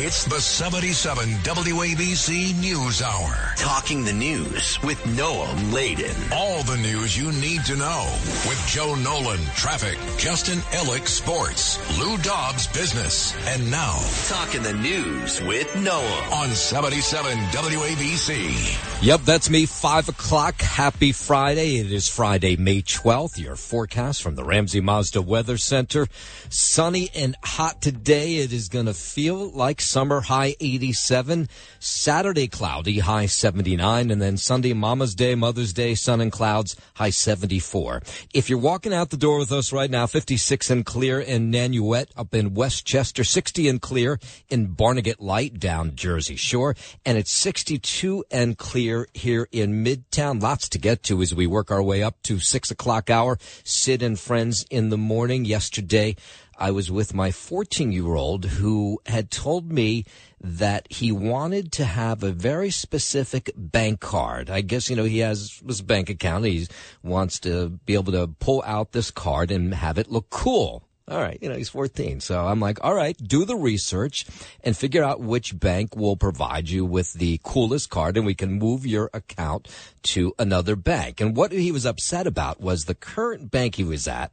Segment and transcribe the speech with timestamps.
[0.00, 3.34] It's the 77 WABC News Hour.
[3.56, 6.14] Talking the news with Noam Laden.
[6.32, 8.06] All the news you need to know
[8.46, 13.98] with Joe Nolan, traffic, Justin Ellick, sports, Lou Dobbs, business, and now
[14.28, 19.02] Talking the news with Noam on 77 WABC.
[19.04, 19.66] Yep, that's me.
[19.66, 20.60] Five o'clock.
[20.60, 21.78] Happy Friday.
[21.78, 23.36] It is Friday, May 12th.
[23.36, 26.06] Your forecast from the Ramsey Mazda Weather Center.
[26.50, 28.36] Sunny and hot today.
[28.36, 31.48] It is going to feel like summer high 87.
[31.80, 34.10] Saturday cloudy, high 79.
[34.10, 38.02] And then Sunday, Mama's Day, Mother's Day, sun and clouds, high 74.
[38.34, 42.06] If you're walking out the door with us right now, 56 and clear in Nanuet
[42.16, 46.76] up in Westchester, 60 and clear in Barnegat Light down Jersey Shore.
[47.04, 50.42] And it's 62 and clear here in Midtown.
[50.42, 53.38] Lots to get to as we work our way up to six o'clock hour.
[53.64, 55.44] Sid and friends in the morning.
[55.44, 56.16] Yesterday,
[56.58, 60.04] I was with my 14 year old who had told me
[60.40, 64.50] that he wanted to have a very specific bank card.
[64.50, 66.44] I guess, you know, he has his bank account.
[66.44, 66.66] He
[67.02, 70.82] wants to be able to pull out this card and have it look cool.
[71.10, 72.20] All right, you know, he's 14.
[72.20, 74.26] So I'm like, all right, do the research
[74.62, 78.58] and figure out which bank will provide you with the coolest card and we can
[78.58, 79.68] move your account
[80.02, 81.22] to another bank.
[81.22, 84.32] And what he was upset about was the current bank he was at.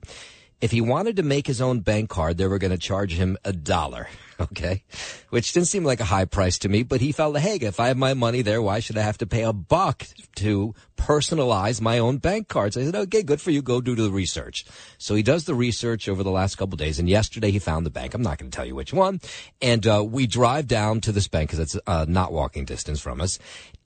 [0.61, 3.37] If he wanted to make his own bank card, they were going to charge him
[3.43, 4.07] a dollar.
[4.37, 4.83] Okay.
[5.29, 7.87] Which didn't seem like a high price to me, but he felt, hey, if I
[7.87, 11.99] have my money there, why should I have to pay a buck to personalize my
[11.99, 12.75] own bank cards?
[12.75, 13.61] I said, okay, good for you.
[13.61, 14.65] Go do the research.
[14.97, 16.99] So he does the research over the last couple days.
[16.99, 18.13] And yesterday he found the bank.
[18.13, 19.21] I'm not going to tell you which one.
[19.61, 23.21] And, uh, we drive down to this bank because it's, uh, not walking distance from
[23.21, 23.39] us.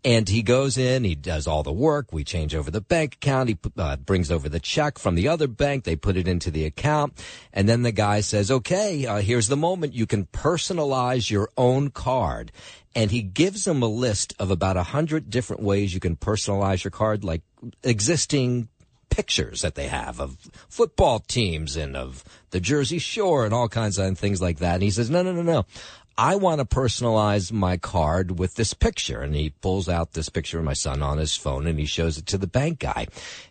[0.06, 2.14] And he goes in, he does all the work.
[2.14, 3.50] We change over the bank account.
[3.50, 5.84] He uh, brings over the check from the other bank.
[5.84, 7.22] They put it into the account.
[7.52, 9.94] And then the guy says, okay, uh, here's the moment.
[9.94, 12.54] You can personalize your own card.
[12.96, 16.84] And he gives them a list of about a hundred different ways you can personalize
[16.84, 17.42] your card, like
[17.84, 18.70] existing
[19.10, 20.38] pictures that they have of
[20.70, 24.76] football teams and of the Jersey Shore and all kinds of things like that.
[24.76, 25.66] And he says, no, no, no, no.
[26.20, 29.22] I want to personalize my card with this picture.
[29.22, 32.18] And he pulls out this picture of my son on his phone and he shows
[32.18, 33.08] it to the bank guy.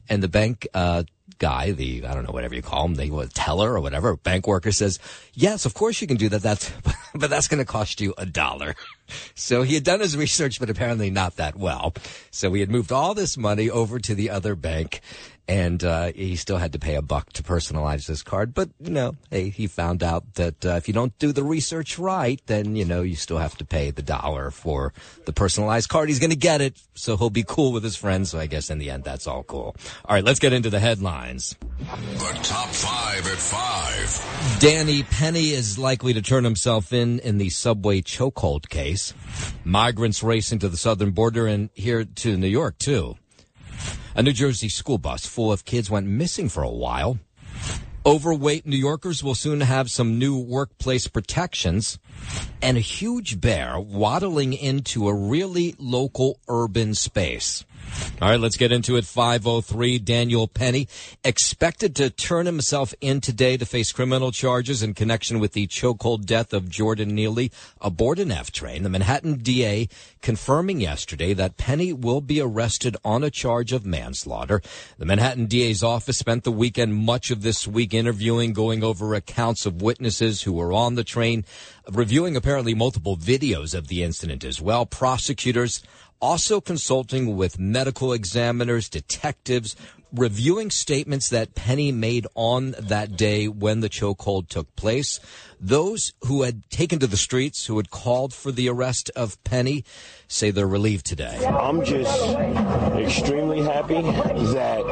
[0.07, 1.05] And the bank, uh,
[1.39, 4.71] guy, the, I don't know, whatever you call him, the teller or whatever, bank worker
[4.71, 4.99] says,
[5.33, 6.43] yes, of course you can do that.
[6.43, 6.71] That's,
[7.15, 8.75] but that's going to cost you a dollar.
[9.35, 11.95] So he had done his research, but apparently not that well.
[12.31, 15.01] So he had moved all this money over to the other bank
[15.49, 18.53] and uh, he still had to pay a buck to personalize this card.
[18.53, 21.99] But you know, hey, he found out that uh, if you don't do the research
[21.99, 24.93] right, then you know you still have to pay the dollar for
[25.25, 26.11] the personalized card.
[26.11, 28.31] He's going to get it, so he'll be cool with his friends.
[28.31, 29.75] So I guess in the end, that's all cool.
[30.05, 31.57] All right, let's get into the headlines.
[31.79, 34.59] The top five at five.
[34.61, 39.15] Danny Penny is likely to turn himself in in the subway chokehold case.
[39.65, 43.17] Migrants racing to the southern border and here to New York too.
[44.19, 47.21] A New Jersey school bus full of kids went missing for a while.
[48.05, 52.01] Overweight New Yorkers will soon have some new workplace protections.
[52.61, 57.65] And a huge bear waddling into a really local urban space.
[58.21, 59.05] All right, let's get into it.
[59.05, 60.89] 503 Daniel Penny
[61.23, 66.25] expected to turn himself in today to face criminal charges in connection with the chokehold
[66.25, 68.83] death of Jordan Neely aboard an F train.
[68.83, 69.89] The Manhattan DA
[70.21, 74.63] confirming yesterday that Penny will be arrested on a charge of manslaughter.
[74.99, 79.65] The Manhattan DA's office spent the weekend much of this week interviewing, going over accounts
[79.65, 81.45] of witnesses who were on the train,
[81.89, 84.87] reviewing apparently multiple videos of the incident as well.
[84.87, 85.83] Prosecutors
[86.21, 89.77] also consulting with medical examiners, detectives,
[90.13, 95.21] reviewing statements that Penny made on that day when the chokehold took place.
[95.61, 99.85] Those who had taken to the streets, who had called for the arrest of Penny,
[100.29, 101.45] say they're relieved today.
[101.45, 102.37] I'm just
[102.97, 104.85] extremely happy that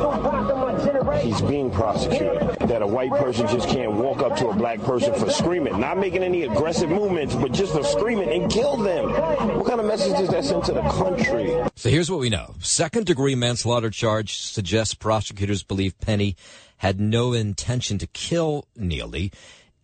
[1.19, 2.41] he's being prosecuted.
[2.69, 5.99] That a white person just can't walk up to a black person for screaming, not
[5.99, 9.11] making any aggressive movements, but just for screaming and kill them.
[9.57, 11.55] What kind of message does that send to the country?
[11.77, 12.55] So here's what we know.
[12.61, 16.37] Second degree manslaughter charge suggests prosecutors believe Penny
[16.79, 19.33] had no intention to kill Neely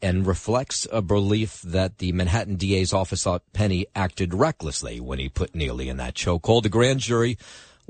[0.03, 5.29] and reflects a belief that the Manhattan DA's office thought Penny acted recklessly when he
[5.29, 6.65] put Neely in that chokehold.
[6.65, 7.39] The grand jury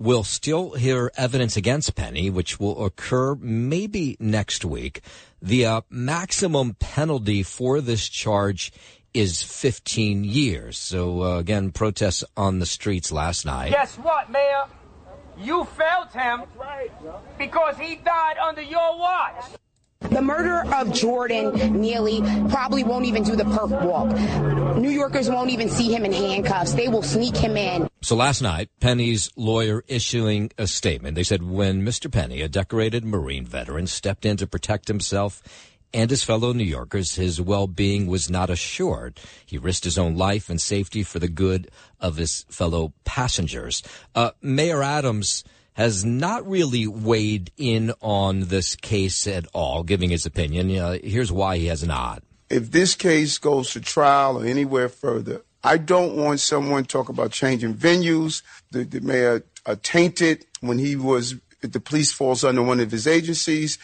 [0.02, 5.00] will still hear evidence against Penny, which will occur maybe next week.
[5.40, 8.72] The uh, maximum penalty for this charge
[9.14, 10.78] is 15 years.
[10.78, 13.70] So uh, again, protests on the streets last night.
[13.70, 14.64] Guess what, Mayor?
[15.38, 16.42] You failed him
[17.38, 19.44] because he died under your watch.
[20.10, 24.76] The murder of Jordan Neely probably won't even do the perp walk.
[24.76, 26.74] New Yorkers won't even see him in handcuffs.
[26.74, 27.88] They will sneak him in.
[28.02, 31.14] So last night, Penny's lawyer issuing a statement.
[31.14, 32.10] They said when Mr.
[32.10, 35.42] Penny, a decorated Marine veteran, stepped in to protect himself
[35.94, 39.20] and his fellow New Yorkers, his well-being was not assured.
[39.44, 41.70] He risked his own life and safety for the good
[42.00, 43.82] of his fellow passengers.
[44.14, 45.44] Uh, Mayor Adams
[45.74, 50.68] has not really weighed in on this case at all, giving his opinion.
[51.02, 52.22] Here's why he has not.
[52.50, 57.30] If this case goes to trial or anywhere further, I don't want someone talk about
[57.30, 58.42] changing venues.
[58.72, 63.06] The, the mayor uh, tainted when he was the police falls under one of his
[63.06, 63.78] agencies.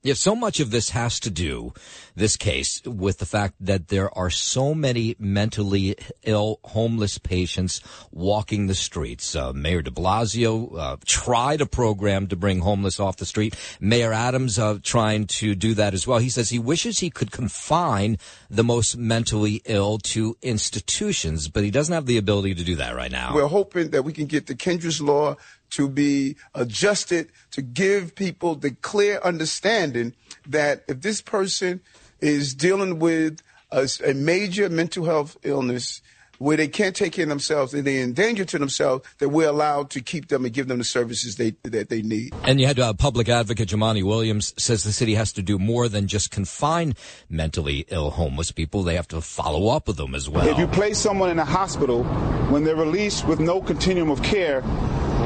[0.00, 1.72] Yeah, so much of this has to do,
[2.14, 7.80] this case, with the fact that there are so many mentally ill homeless patients
[8.12, 9.34] walking the streets.
[9.34, 13.56] Uh, Mayor de Blasio uh, tried a program to bring homeless off the street.
[13.80, 16.18] Mayor Adams uh, trying to do that as well.
[16.18, 18.18] He says he wishes he could confine
[18.48, 22.94] the most mentally ill to institutions, but he doesn't have the ability to do that
[22.94, 23.34] right now.
[23.34, 25.34] We're hoping that we can get the Kendra's law
[25.70, 30.14] to be adjusted to give people the clear understanding
[30.46, 31.80] that if this person
[32.20, 36.00] is dealing with a, a major mental health illness,
[36.38, 39.48] where they can't take care of themselves and they're in danger to themselves, that we're
[39.48, 42.32] allowed to keep them and give them the services they, that they need.
[42.44, 45.88] And you had uh, public advocate Jumaane Williams says the city has to do more
[45.88, 46.94] than just confine
[47.28, 48.82] mentally ill homeless people.
[48.82, 50.46] They have to follow up with them as well.
[50.46, 52.04] If you place someone in a hospital
[52.50, 54.62] when they're released with no continuum of care,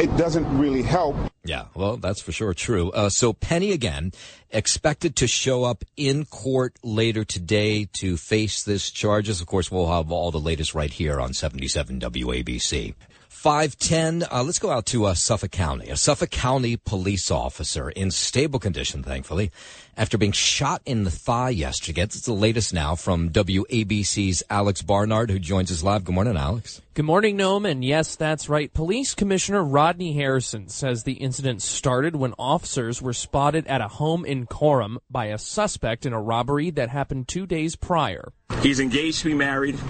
[0.00, 1.16] it doesn't really help.
[1.44, 2.90] Yeah, well, that's for sure true.
[2.90, 4.12] Uh, so Penny again
[4.50, 9.40] expected to show up in court later today to face this charges.
[9.40, 12.94] Of course, we'll have all the latest right here on 77 WABC.
[13.42, 14.28] 510.
[14.30, 15.88] Uh, let's go out to uh, Suffolk County.
[15.88, 19.50] A Suffolk County police officer in stable condition, thankfully,
[19.96, 22.02] after being shot in the thigh yesterday.
[22.02, 26.04] It's the latest now from WABC's Alex Barnard, who joins us live.
[26.04, 26.82] Good morning, Alex.
[26.94, 27.68] Good morning, Noam.
[27.68, 28.72] And yes, that's right.
[28.72, 34.24] Police Commissioner Rodney Harrison says the incident started when officers were spotted at a home
[34.24, 38.32] in Coram by a suspect in a robbery that happened two days prior.
[38.60, 39.80] He's engaged to be married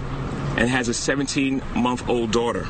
[0.57, 2.67] and has a 17 month old daughter.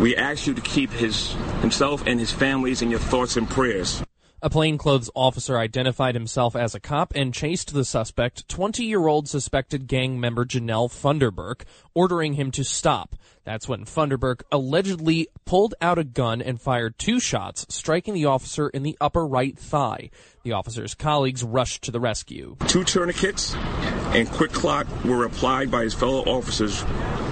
[0.00, 4.02] We ask you to keep his himself and his families in your thoughts and prayers.
[4.42, 10.20] A plainclothes officer identified himself as a cop and chased the suspect, 20-year-old suspected gang
[10.20, 11.62] member Janelle Funderburk,
[11.94, 13.16] ordering him to stop.
[13.44, 18.68] That's when Funderburk allegedly pulled out a gun and fired two shots, striking the officer
[18.68, 20.10] in the upper right thigh.
[20.42, 22.56] The officer's colleagues rushed to the rescue.
[22.68, 26.82] Two tourniquets and QuikClot were applied by his fellow officers,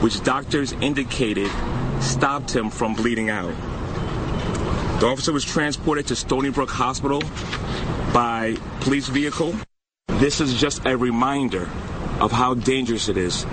[0.00, 1.50] which doctors indicated
[2.04, 3.54] stopped him from bleeding out.
[5.00, 7.22] The officer was transported to Stony Brook Hospital
[8.12, 9.54] by police vehicle.
[10.06, 11.68] This is just a reminder
[12.20, 13.44] of how dangerous it is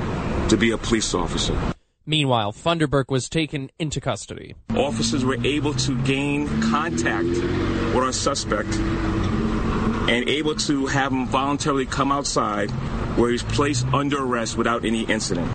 [0.50, 1.58] to be a police officer.
[2.06, 4.56] Meanwhile, Funderburk was taken into custody.
[4.76, 8.76] Officers were able to gain contact with our suspect
[10.10, 12.70] and able to have him voluntarily come outside
[13.18, 15.54] where he's placed under arrest without any incident.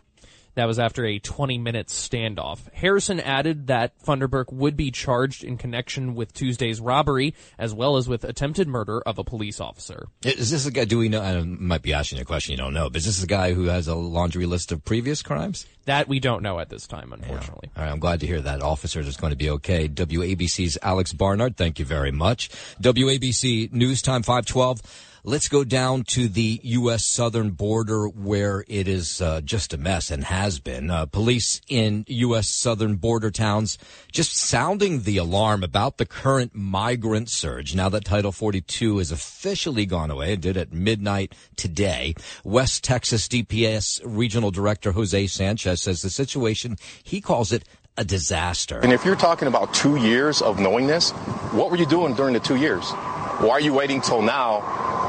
[0.56, 2.72] That was after a 20 minute standoff.
[2.72, 8.08] Harrison added that Funderburk would be charged in connection with Tuesday's robbery as well as
[8.08, 10.08] with attempted murder of a police officer.
[10.24, 12.72] Is this a guy, do we know, I might be asking a question you don't
[12.72, 15.66] know, but is this a guy who has a laundry list of previous crimes?
[15.84, 17.70] That we don't know at this time, unfortunately.
[17.74, 17.78] Yeah.
[17.78, 18.62] All right, I'm glad to hear that.
[18.62, 19.88] Officer is going to be okay.
[19.88, 22.48] WABC's Alex Barnard, thank you very much.
[22.80, 24.80] WABC News Time 512.
[25.28, 27.04] Let's go down to the U.S.
[27.04, 30.88] southern border where it is uh, just a mess and has been.
[30.88, 32.48] Uh, police in U.S.
[32.48, 33.76] southern border towns
[34.12, 37.74] just sounding the alarm about the current migrant surge.
[37.74, 42.14] Now that Title 42 has officially gone away, it did at midnight today.
[42.44, 47.64] West Texas DPS Regional Director Jose Sanchez says the situation, he calls it
[47.96, 48.78] a disaster.
[48.78, 51.10] And if you're talking about two years of knowing this,
[51.50, 52.92] what were you doing during the two years?
[53.38, 54.60] Why are you waiting till now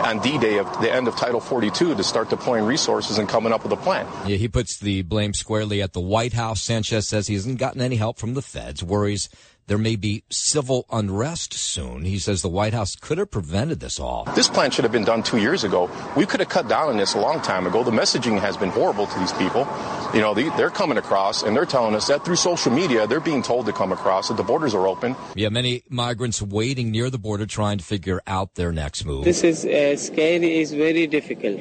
[0.03, 3.63] on D-Day of the end of Title 42 to start deploying resources and coming up
[3.63, 4.05] with a plan?
[4.27, 6.61] Yeah, he puts the blame squarely at the White House.
[6.61, 9.29] Sanchez says he hasn't gotten any help from the feds, worries
[9.67, 12.03] there may be civil unrest soon.
[12.03, 14.25] He says the White House could have prevented this all.
[14.33, 15.89] This plan should have been done two years ago.
[16.15, 17.83] We could have cut down on this a long time ago.
[17.83, 19.67] The messaging has been horrible to these people.
[20.13, 23.19] You know, they, are coming across and they're telling us that through social media, they're
[23.19, 25.15] being told to come across, that the borders are open.
[25.35, 29.25] Yeah, many migrants waiting near the border trying to figure out their next move.
[29.25, 31.59] This is uh, scary, it's very difficult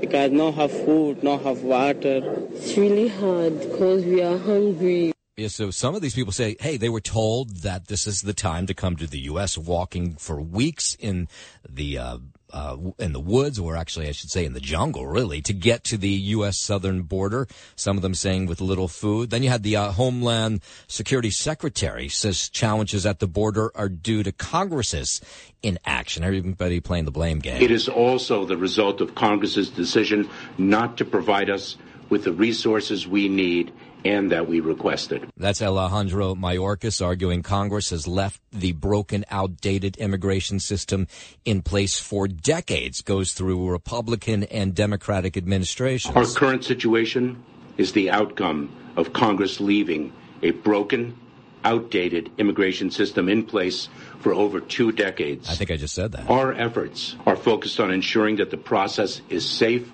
[0.00, 2.20] because no have food, no have water.
[2.52, 5.12] It's really hard because we are hungry.
[5.38, 8.34] Yeah, so some of these people say, hey, they were told that this is the
[8.34, 9.56] time to come to the U.S.
[9.56, 11.28] walking for weeks in
[11.68, 12.18] the uh,
[12.52, 15.84] uh, in the woods, or actually, I should say, in the jungle, really, to get
[15.84, 16.58] to the U.S.
[16.58, 17.46] southern border.
[17.76, 19.30] Some of them saying with little food.
[19.30, 24.24] Then you had the uh, Homeland Security Secretary says challenges at the border are due
[24.24, 25.20] to Congress's
[25.62, 26.24] inaction.
[26.24, 27.62] Everybody playing the blame game.
[27.62, 31.76] It is also the result of Congress's decision not to provide us
[32.10, 33.72] with the resources we need
[34.04, 35.28] and that we requested.
[35.36, 41.08] That's Alejandro Mayorkas arguing Congress has left the broken, outdated immigration system
[41.44, 46.14] in place for decades, goes through Republican and Democratic administrations.
[46.16, 47.42] Our current situation
[47.76, 50.12] is the outcome of Congress leaving
[50.42, 51.18] a broken,
[51.64, 53.88] outdated immigration system in place
[54.20, 55.48] for over two decades.
[55.48, 56.30] I think I just said that.
[56.30, 59.90] Our efforts are focused on ensuring that the process is safe,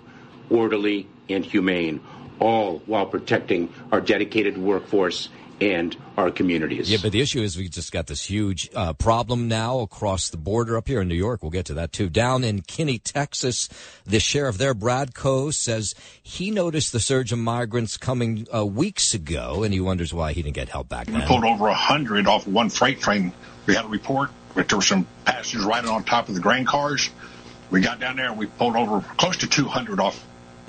[0.51, 2.01] orderly, and humane
[2.45, 5.29] all while protecting our dedicated workforce
[5.61, 6.91] and our communities.
[6.91, 10.37] Yeah, but the issue is we just got this huge uh, problem now across the
[10.37, 11.43] border up here in New York.
[11.43, 12.09] We'll get to that too.
[12.09, 13.69] Down in Kinney, Texas,
[14.05, 19.15] the sheriff there, Brad Coe, says he noticed the surge of migrants coming uh, weeks
[19.15, 21.21] ago, and he wonders why he didn't get help back then.
[21.21, 23.33] We pulled over a hundred off one freight train.
[23.67, 26.65] We had a report that there were some passengers riding on top of the grain
[26.65, 27.11] cars.
[27.71, 30.23] We got down there and we pulled over close to 200 off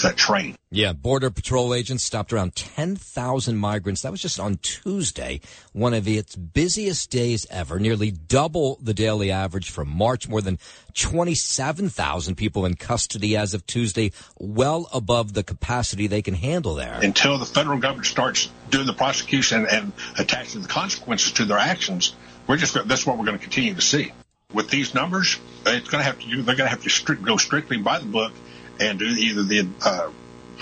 [0.04, 0.56] that train.
[0.72, 4.02] Yeah, Border Patrol agents stopped around 10,000 migrants.
[4.02, 5.40] That was just on Tuesday,
[5.72, 10.60] one of its busiest days ever, nearly double the daily average from March, more than
[10.96, 17.00] 27,000 people in custody as of Tuesday, well above the capacity they can handle there.
[17.02, 22.16] Until the federal government starts doing the prosecution and attaching the consequences to their actions,
[22.48, 24.12] we're just that's what we're going to continue to see.
[24.54, 27.38] With these numbers, it's going to have to they're going to have to strict, go
[27.38, 28.34] strictly by the book
[28.80, 30.10] and do either the uh,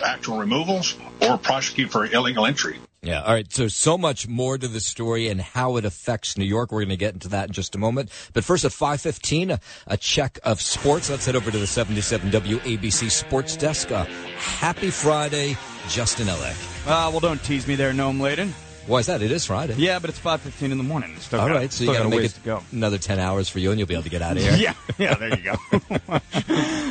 [0.03, 2.79] actual removals or prosecute for illegal entry.
[3.03, 3.21] Yeah.
[3.21, 3.51] All right.
[3.51, 6.71] So, so much more to the story and how it affects New York.
[6.71, 8.09] We're going to get into that in just a moment.
[8.31, 11.09] But first, at 515, a, a check of sports.
[11.09, 13.91] Let's head over to the 77 WABC Sports Desk.
[13.91, 14.05] Uh,
[14.37, 15.57] happy Friday,
[15.89, 16.87] Justin Ellick.
[16.87, 18.53] Uh, well, don't tease me there, Noam Laden.
[18.85, 19.21] Why is that?
[19.21, 19.75] It is Friday.
[19.77, 21.15] Yeah, but it's 5.15 in the morning.
[21.19, 22.61] Still All got, right, so you got to make it go.
[22.71, 24.55] another 10 hours for you, and you'll be able to get out of here.
[24.55, 25.55] yeah, yeah, there you go.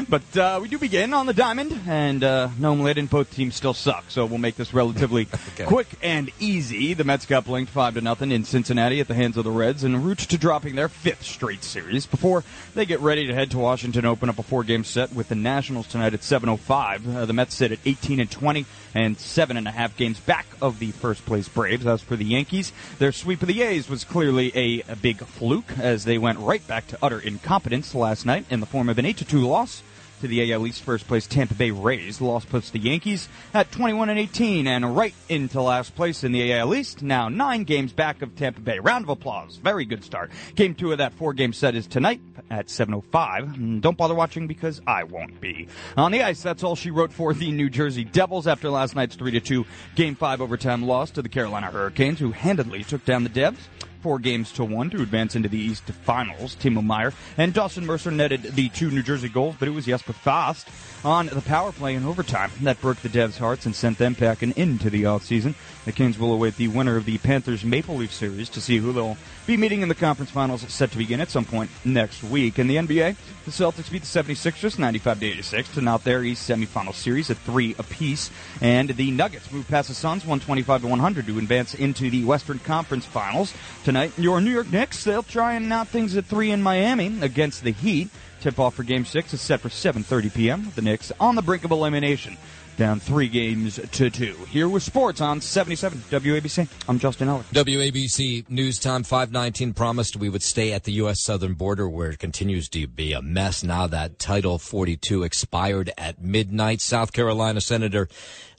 [0.08, 3.75] but uh, we do begin on the diamond, and uh, Noam Laden, both teams still
[3.75, 5.64] suck, so we'll make this relatively okay.
[5.64, 6.94] quick and easy.
[6.94, 9.84] The Mets got blanked 5 to nothing in Cincinnati at the hands of the Reds,
[9.84, 12.42] and route to dropping their fifth straight series before
[12.75, 15.87] they get ready to head to Washington, open up a four-game set with the Nationals
[15.88, 17.16] tonight at 7.05.
[17.16, 20.46] Uh, the Mets sit at 18 and 20 and seven and a half games back
[20.61, 21.81] of the first place Braves.
[21.86, 25.78] As for the Yankees, their sweep of the A's was clearly a, a big fluke
[25.78, 29.06] as they went right back to utter incompetence last night in the form of an
[29.06, 29.82] 8 2 loss
[30.22, 32.18] to the AL East first place Tampa Bay Rays.
[32.18, 36.30] The loss puts the Yankees at 21 and 18 and right into last place in
[36.30, 37.02] the AL East.
[37.02, 38.78] Now nine games back of Tampa Bay.
[38.78, 39.56] Round of applause.
[39.56, 40.30] Very good start.
[40.54, 43.56] Game two of that four game set is tonight at 7.05.
[43.56, 45.66] Mm, don't bother watching because I won't be.
[45.96, 49.16] On the ice, that's all she wrote for the New Jersey Devils after last night's
[49.16, 53.58] 3-2 Game 5 overtime loss to the Carolina Hurricanes, who handedly took down the Devs
[54.02, 56.56] four games to one to advance into the East Finals.
[56.56, 60.12] Timo Meier and Dawson Mercer netted the two New Jersey goals, but it was Jesper
[60.12, 60.68] Fast
[61.04, 64.52] on the power play in overtime that broke the Devs' hearts and sent them packing
[64.56, 65.54] into the offseason.
[65.85, 68.92] The Kings will await the winner of the Panthers Maple Leaf series to see who
[68.92, 69.16] they'll
[69.47, 72.59] be meeting in the conference finals set to begin at some point next week.
[72.59, 76.49] In the NBA, the Celtics beat the 76ers 95 to 86 to knock their East
[76.49, 78.30] semifinal series at three apiece,
[78.61, 82.61] and the Nuggets move past the Suns 125 to 100 to advance into the Western
[82.61, 83.52] Conference Finals
[83.85, 84.12] tonight.
[84.16, 87.73] Your New York Knicks they'll try and knock things at three in Miami against the
[87.73, 88.09] Heat.
[88.42, 90.72] Tip off for Game Six is set for 7:30 p.m.
[90.75, 92.37] The Knicks on the brink of elimination
[92.82, 94.34] down three games to two.
[94.48, 96.66] Here with sports on 77 WABC.
[96.88, 97.44] I'm Justin Ellick.
[97.52, 101.20] WABC News Time 519 promised we would stay at the U.S.
[101.20, 106.20] southern border where it continues to be a mess now that Title 42 expired at
[106.20, 106.80] midnight.
[106.80, 108.08] South Carolina Senator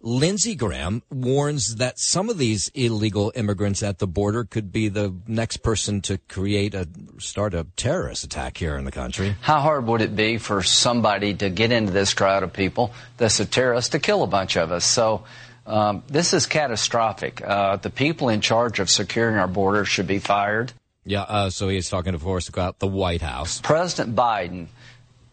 [0.05, 5.15] Lindsey Graham warns that some of these illegal immigrants at the border could be the
[5.27, 6.89] next person to create a
[7.19, 9.37] start a terrorist attack here in the country.
[9.39, 13.39] How hard would it be for somebody to get into this crowd of people that's
[13.39, 14.85] a terrorist to kill a bunch of us?
[14.85, 15.23] So
[15.65, 17.41] um, this is catastrophic.
[17.41, 20.73] Uh, the people in charge of securing our border should be fired.
[21.05, 23.59] Yeah, uh, so he's talking, of course, about the White House.
[23.61, 24.67] President Biden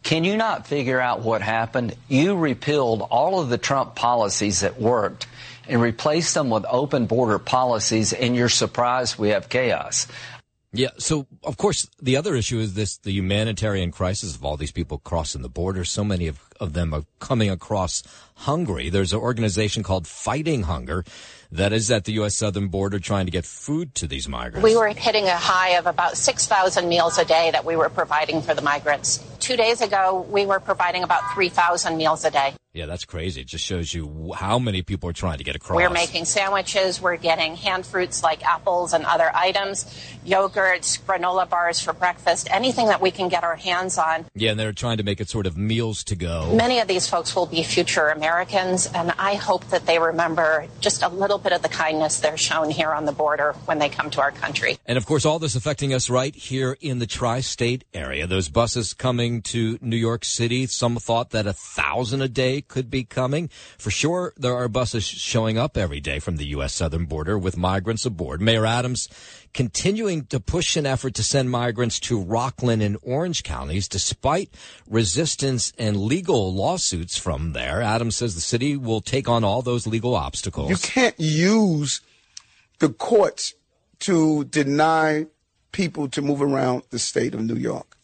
[0.03, 1.95] can you not figure out what happened?
[2.09, 5.27] You repealed all of the Trump policies that worked
[5.69, 10.07] and replaced them with open border policies, and you're surprised we have chaos.
[10.73, 10.91] Yeah.
[10.99, 14.99] So, of course, the other issue is this the humanitarian crisis of all these people
[14.99, 15.85] crossing the border.
[15.85, 18.05] So many of, of them are coming across
[18.37, 18.89] hungry.
[18.89, 21.05] There's an organization called Fighting Hunger
[21.53, 22.37] that is at the U.S.
[22.37, 24.65] southern border trying to get food to these migrants.
[24.65, 28.43] We were hitting a high of about 6,000 meals a day that we were providing
[28.43, 29.25] for the migrants.
[29.41, 32.55] Two days ago, we were providing about 3,000 meals a day.
[32.73, 33.41] Yeah, that's crazy.
[33.41, 35.77] It just shows you how many people are trying to get across.
[35.77, 37.01] We're making sandwiches.
[37.01, 39.87] We're getting hand fruits like apples and other items,
[40.25, 44.27] yogurts, granola bars for breakfast, anything that we can get our hands on.
[44.37, 46.55] Yeah, and they're trying to make it sort of meals to go.
[46.55, 51.03] Many of these folks will be future Americans, and I hope that they remember just
[51.03, 54.11] a little bit of the kindness they're shown here on the border when they come
[54.11, 54.79] to our country.
[54.87, 58.27] And of course, all this affecting us right here in the tri state area.
[58.27, 62.91] Those buses coming to New York City, some thought that a thousand a day could
[62.91, 63.49] be coming.
[63.79, 66.73] For sure, there are buses showing up every day from the U.S.
[66.75, 68.41] southern border with migrants aboard.
[68.41, 69.09] Mayor Adams
[69.53, 74.51] continuing to push an effort to send migrants to Rockland and Orange counties despite
[74.89, 77.83] resistance and legal lawsuits from there.
[77.83, 80.71] Adams says the city will take on all those legal obstacles.
[80.71, 82.01] You can't use
[82.79, 83.55] the courts
[84.01, 85.27] to deny
[85.73, 87.97] people to move around the state of New York.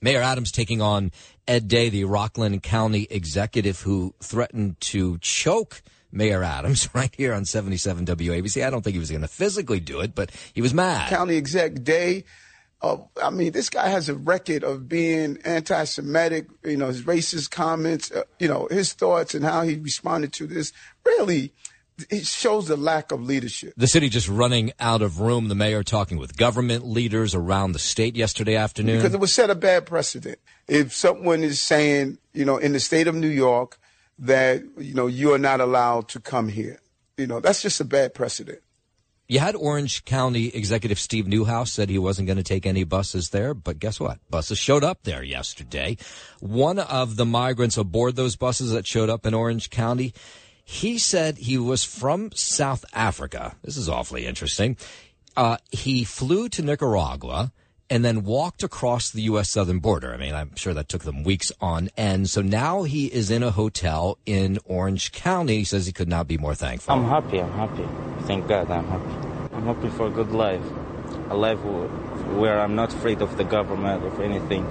[0.00, 1.12] Mayor Adams taking on
[1.48, 5.82] Ed Day, the Rockland County executive who threatened to choke
[6.14, 8.64] Mayor Adams right here on 77 WABC.
[8.64, 11.10] I don't think he was going to physically do it, but he was mad.
[11.10, 12.24] County exec Day.
[12.82, 16.48] Uh, I mean, this guy has a record of being anti-Semitic.
[16.64, 18.12] You know, his racist comments.
[18.12, 20.72] Uh, you know, his thoughts and how he responded to this.
[21.04, 21.52] Really,
[22.10, 23.72] it shows the lack of leadership.
[23.76, 25.48] The city just running out of room.
[25.48, 28.98] The mayor talking with government leaders around the state yesterday afternoon.
[28.98, 30.38] Because it would set a bad precedent.
[30.68, 33.78] If someone is saying, you know, in the state of New York
[34.18, 36.80] that, you know, you are not allowed to come here,
[37.16, 38.60] you know, that's just a bad precedent.
[39.26, 43.30] You had Orange County Executive Steve Neuhaus said he wasn't going to take any buses
[43.30, 44.18] there, but guess what?
[44.28, 45.96] Buses showed up there yesterday.
[46.40, 50.12] One of the migrants aboard those buses that showed up in Orange County,
[50.62, 53.56] he said he was from South Africa.
[53.62, 54.76] This is awfully interesting.
[55.36, 57.50] Uh, he flew to Nicaragua
[57.90, 59.50] and then walked across the U.S.
[59.50, 60.12] southern border.
[60.14, 62.30] I mean, I'm sure that took them weeks on end.
[62.30, 65.58] So now he is in a hotel in Orange County.
[65.58, 66.94] He says he could not be more thankful.
[66.94, 67.40] I'm happy.
[67.40, 67.86] I'm happy.
[68.26, 69.54] Thank God I'm happy.
[69.54, 70.64] I'm happy for a good life.
[71.30, 71.58] A life
[72.38, 74.66] where I'm not afraid of the government, of anything.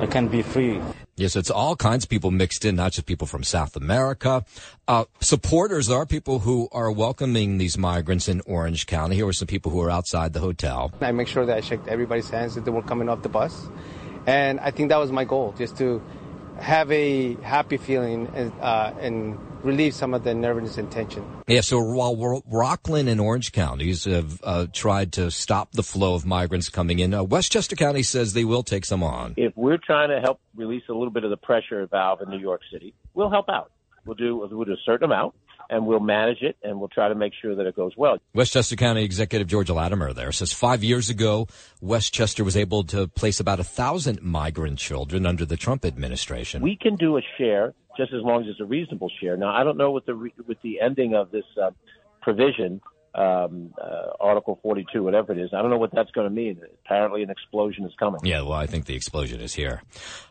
[0.00, 0.80] I can be free.
[1.18, 4.44] Yes, it's all kinds of people mixed in, not just people from South America.
[4.86, 9.16] Uh, supporters, there are people who are welcoming these migrants in Orange County.
[9.16, 10.92] Here were some people who were outside the hotel.
[11.00, 13.68] I make sure that I checked everybody's hands that they were coming off the bus.
[14.26, 16.00] And I think that was my goal, just to
[16.60, 21.24] have a happy feeling and, uh, and relieve some of the nervousness and tension.
[21.46, 26.24] Yeah, so while Rockland and Orange counties have uh, tried to stop the flow of
[26.24, 29.34] migrants coming in, uh, Westchester County says they will take some on.
[29.36, 32.38] If we're trying to help release a little bit of the pressure valve in New
[32.38, 33.72] York City, we'll help out.
[34.04, 35.34] We'll do, we'll do a certain amount
[35.70, 38.18] and we'll manage it and we'll try to make sure that it goes well.
[38.34, 41.46] Westchester County Executive George Latimer there says five years ago,
[41.80, 46.62] Westchester was able to place about a thousand migrant children under the Trump administration.
[46.62, 49.36] We can do a share just as long as it's a reasonable share.
[49.36, 50.14] Now, I don't know with the
[50.46, 51.72] with the ending of this uh,
[52.22, 52.80] provision,
[53.14, 55.50] um, uh, Article 42, whatever it is.
[55.52, 56.60] I don't know what that's going to mean.
[56.86, 58.20] Apparently, an explosion is coming.
[58.24, 59.82] Yeah, well, I think the explosion is here.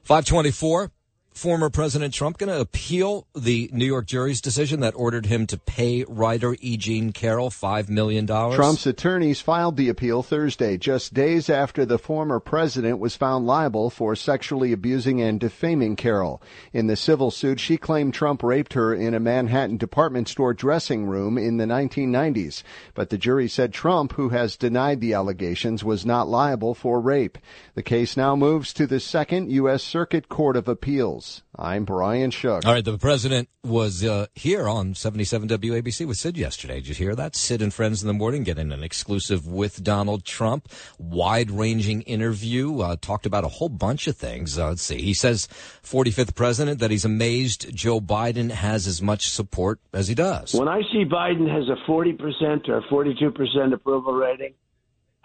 [0.03, 0.91] 524
[1.37, 5.57] former President Trump going to appeal the New York jury's decision that ordered him to
[5.57, 6.77] pay writer E.
[6.77, 8.25] Jean Carroll $5 million?
[8.25, 13.91] Trump's attorneys filed the appeal Thursday, just days after the former president was found liable
[13.91, 16.41] for sexually abusing and defaming Carroll.
[16.73, 21.05] In the civil suit, she claimed Trump raped her in a Manhattan department store dressing
[21.05, 22.63] room in the 1990s.
[22.95, 27.37] But the jury said Trump, who has denied the allegations, was not liable for rape.
[27.75, 29.83] The case now moves to the Second U.S.
[29.83, 31.26] Circuit Court of Appeals.
[31.55, 32.65] I'm Brian Shook.
[32.65, 36.75] All right, the president was uh, here on 77 WABC with Sid yesterday.
[36.75, 37.35] Did you hear that?
[37.35, 40.69] Sid and Friends in the Morning getting an exclusive with Donald Trump.
[40.99, 42.79] Wide ranging interview.
[42.79, 44.57] Uh, talked about a whole bunch of things.
[44.57, 45.01] Uh, let's see.
[45.01, 45.47] He says,
[45.83, 50.53] 45th president, that he's amazed Joe Biden has as much support as he does.
[50.53, 54.53] When I see Biden has a 40% or 42% approval rating,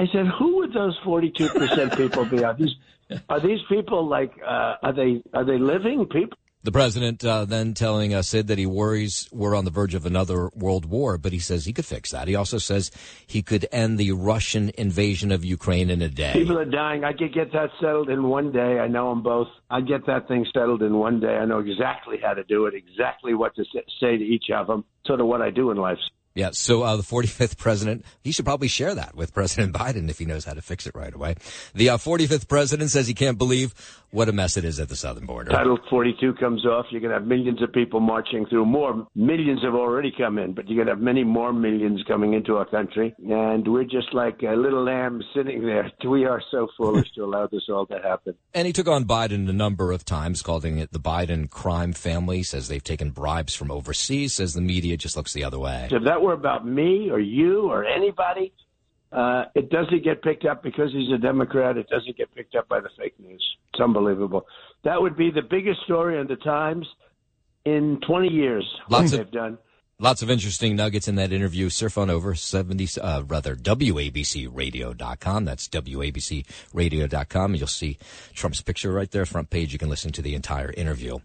[0.01, 2.43] I said, who would those 42% people be?
[2.43, 2.75] Are these
[3.29, 6.39] are these people like uh, are they are they living people?
[6.65, 10.07] The president uh, then telling us Sid that he worries we're on the verge of
[10.07, 12.29] another world war, but he says he could fix that.
[12.29, 12.93] He also says
[13.27, 16.33] he could end the Russian invasion of Ukraine in a day.
[16.35, 17.03] People are dying.
[17.03, 18.79] I could get that settled in one day.
[18.79, 19.49] I know them both.
[19.71, 21.35] I get that thing settled in one day.
[21.37, 23.65] I know exactly how to do it, exactly what to
[23.99, 24.85] say to each of them.
[25.05, 25.99] Sort of what I do in life.
[26.35, 30.19] Yeah, so uh, the 45th president, he should probably share that with President Biden if
[30.19, 31.37] he knows how to fix it right away.
[31.75, 33.75] The uh, 45th president says he can't believe
[34.13, 35.51] what a mess it is at the southern border.
[35.51, 36.87] Title 42 comes off.
[36.91, 38.67] You're going to have millions of people marching through.
[38.67, 42.35] More millions have already come in, but you're going to have many more millions coming
[42.35, 43.15] into our country.
[43.27, 45.91] And we're just like a little lamb sitting there.
[46.13, 48.35] We are so foolish to allow this all to happen.
[48.53, 52.43] And he took on Biden a number of times, calling it the Biden crime family,
[52.43, 55.89] says they've taken bribes from overseas, says the media just looks the other way.
[55.91, 58.53] If that were about me or you or anybody,
[59.13, 61.77] uh, it doesn't get picked up because he's a Democrat.
[61.77, 63.45] It doesn't get picked up by the fake news.
[63.73, 64.47] It's unbelievable.
[64.85, 66.87] That would be the biggest story in the Times
[67.65, 68.65] in 20 years.
[68.89, 69.59] Lots of- they've done.
[69.99, 71.69] Lots of interesting nuggets in that interview.
[71.69, 75.45] Surf on over 70, uh, rather, WABCradio.com.
[75.45, 77.55] That's WABCradio.com.
[77.55, 77.99] You'll see
[78.35, 79.73] Trump's picture right there, front page.
[79.73, 81.19] You can listen to the entire interview.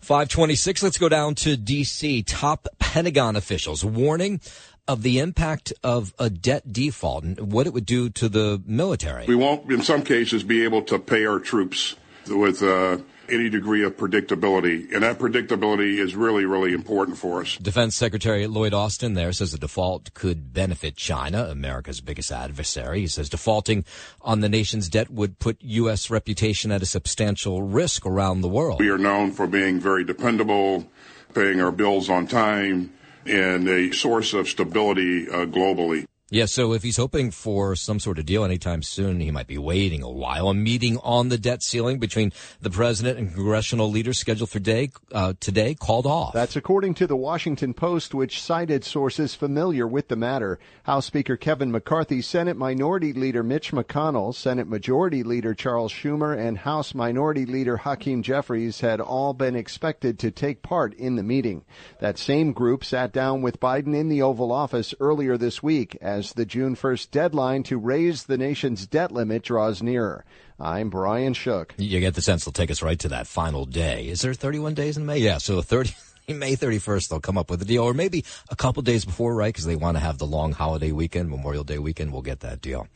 [0.00, 2.22] 526, let's go down to D.C.
[2.22, 4.40] Top Pentagon officials warning
[4.86, 9.26] of the impact of a debt default and what it would do to the military.
[9.26, 11.96] We won't, in some cases, be able to pay our troops
[12.28, 12.98] with uh,
[13.30, 14.92] any degree of predictability.
[14.92, 17.56] And that predictability is really, really important for us.
[17.56, 23.00] Defense Secretary Lloyd Austin there says the default could benefit China, America's biggest adversary.
[23.00, 23.84] He says defaulting
[24.22, 26.10] on the nation's debt would put U.S.
[26.10, 28.80] reputation at a substantial risk around the world.
[28.80, 30.86] We are known for being very dependable,
[31.34, 32.92] paying our bills on time,
[33.26, 36.06] and a source of stability uh, globally.
[36.32, 39.58] Yeah, so if he's hoping for some sort of deal anytime soon, he might be
[39.58, 40.48] waiting a while.
[40.48, 44.92] A meeting on the debt ceiling between the president and congressional leaders scheduled for day
[45.10, 46.32] uh, today called off.
[46.32, 50.60] That's according to the Washington Post, which cited sources familiar with the matter.
[50.84, 56.58] House Speaker Kevin McCarthy, Senate Minority Leader Mitch McConnell, Senate Majority Leader Charles Schumer, and
[56.58, 61.64] House Minority Leader Hakeem Jeffries had all been expected to take part in the meeting.
[61.98, 66.19] That same group sat down with Biden in the Oval Office earlier this week as
[66.28, 70.24] the June 1st deadline to raise the nation's debt limit draws nearer.
[70.58, 71.74] I'm Brian Shook.
[71.78, 74.08] You get the sense they'll take us right to that final day.
[74.08, 75.18] Is there 31 days in May?
[75.18, 75.94] Yeah, so 30.
[76.28, 79.52] May 31st, they'll come up with a deal, or maybe a couple days before, right?
[79.52, 82.12] Because they want to have the long holiday weekend, Memorial Day weekend.
[82.12, 82.86] We'll get that deal.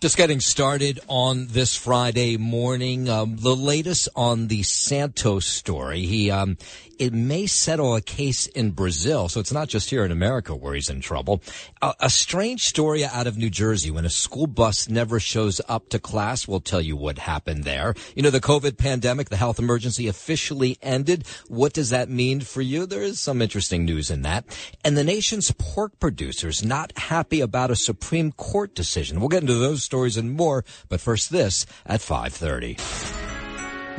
[0.00, 3.08] Just getting started on this Friday morning.
[3.08, 6.02] Um, the latest on the Santos story.
[6.02, 6.58] He, um,
[7.02, 10.72] it may settle a case in Brazil, so it's not just here in America where
[10.72, 11.42] he's in trouble.
[11.82, 15.88] A, a strange story out of New Jersey when a school bus never shows up
[15.88, 16.46] to class.
[16.46, 17.94] We'll tell you what happened there.
[18.14, 21.26] You know, the COVID pandemic, the health emergency officially ended.
[21.48, 22.86] What does that mean for you?
[22.86, 24.44] There is some interesting news in that.
[24.84, 29.18] And the nation's pork producers not happy about a Supreme Court decision.
[29.18, 32.74] We'll get into those stories and more, but first this at 530.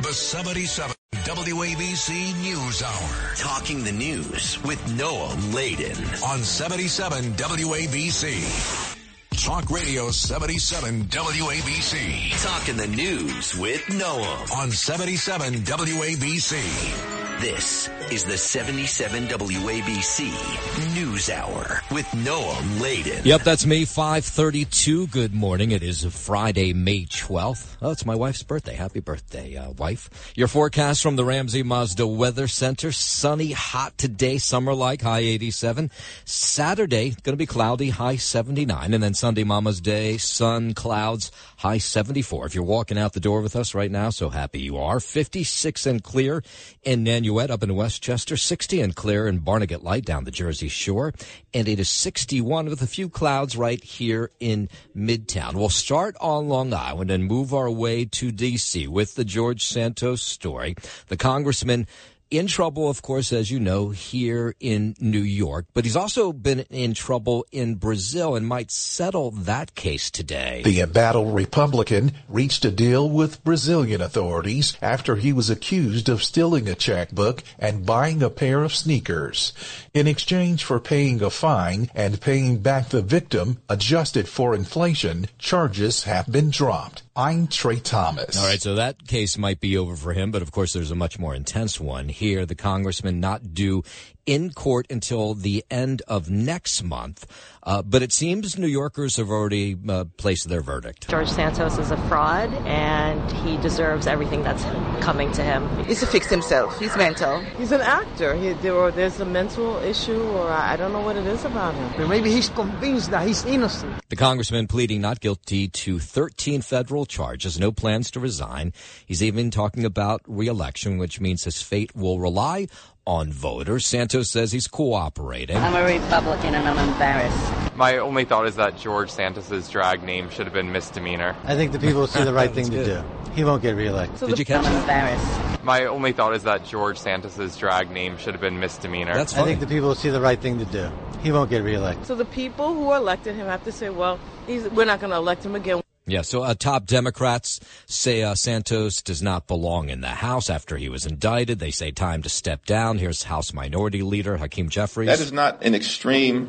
[0.00, 0.93] The 77
[1.24, 3.34] WABC News Hour.
[3.36, 8.94] Talking the news with Noam Laden on 77 WABC.
[9.42, 12.42] Talk Radio 77 WABC.
[12.42, 17.13] Talking the news with Noam on 77 WABC.
[17.40, 23.22] This is the 77 WABC News Hour with Noam Laden.
[23.24, 25.08] Yep, that's me, 532.
[25.08, 25.72] Good morning.
[25.72, 27.76] It is Friday, May 12th.
[27.82, 28.74] Oh, it's my wife's birthday.
[28.76, 30.32] Happy birthday, uh, wife.
[30.36, 32.92] Your forecast from the Ramsey Mazda Weather Center.
[32.92, 35.90] Sunny, hot today, summer-like, high 87.
[36.24, 38.94] Saturday, going to be cloudy, high 79.
[38.94, 41.32] And then Sunday, Mama's Day, sun, clouds,
[41.64, 42.44] high 74.
[42.44, 45.00] If you're walking out the door with us right now, so happy you are.
[45.00, 46.42] 56 and clear
[46.82, 51.14] in Nanuet up in Westchester, 60 and clear in Barnegat Light down the Jersey Shore,
[51.54, 55.54] and it is 61 with a few clouds right here in Midtown.
[55.54, 58.86] We'll start on Long Island and move our way to D.C.
[58.86, 60.74] with the George Santos story.
[61.08, 61.86] The congressman
[62.30, 66.60] in trouble, of course, as you know, here in New York, but he's also been
[66.70, 70.62] in trouble in Brazil and might settle that case today.
[70.64, 76.68] The embattled Republican reached a deal with Brazilian authorities after he was accused of stealing
[76.68, 79.52] a checkbook and buying a pair of sneakers.
[79.92, 86.04] In exchange for paying a fine and paying back the victim adjusted for inflation, charges
[86.04, 87.03] have been dropped.
[87.16, 88.36] I'm Trey Thomas.
[88.36, 90.96] All right, so that case might be over for him, but of course there's a
[90.96, 92.44] much more intense one here.
[92.44, 93.84] The congressman not due
[94.26, 97.26] in court until the end of next month.
[97.62, 101.08] Uh, but it seems New Yorkers have already uh, placed their verdict.
[101.08, 104.62] George Santos is a fraud and he deserves everything that's
[105.02, 105.66] coming to him.
[105.84, 106.78] He's to fix himself.
[106.78, 107.40] He's mental.
[107.56, 108.34] He's an actor.
[108.34, 111.44] He, there, or there's a mental issue, or I, I don't know what it is
[111.44, 111.92] about him.
[111.96, 114.00] But maybe he's convinced that he's innocent.
[114.10, 118.72] The congressman pleading not guilty to 13 federal charges, no plans to resign.
[119.06, 122.66] He's even talking about reelection, which means his fate will rely
[123.06, 123.86] on voters.
[123.86, 125.56] Santos says he's cooperating.
[125.56, 127.76] I'm a Republican and I'm embarrassed.
[127.76, 131.36] My only thought is that George Santos's drag name should have been misdemeanor.
[131.44, 133.04] I think the people will see the right thing to do.
[133.34, 134.28] He won't get reelected.
[134.28, 134.80] Did you catch I'm that?
[134.80, 135.64] embarrassed.
[135.64, 139.14] My only thought is that George Santos's drag name should have been misdemeanor.
[139.14, 140.90] That's I think the people will see the right thing to do.
[141.22, 142.06] He won't get reelected.
[142.06, 145.16] So the people who elected him have to say, well, he's, we're not going to
[145.16, 145.80] elect him again.
[146.06, 150.76] Yeah, so uh, top Democrats say uh, Santos does not belong in the House after
[150.76, 151.60] he was indicted.
[151.60, 152.98] They say time to step down.
[152.98, 155.08] Here's House Minority Leader Hakeem Jeffries.
[155.08, 156.48] That is not an extreme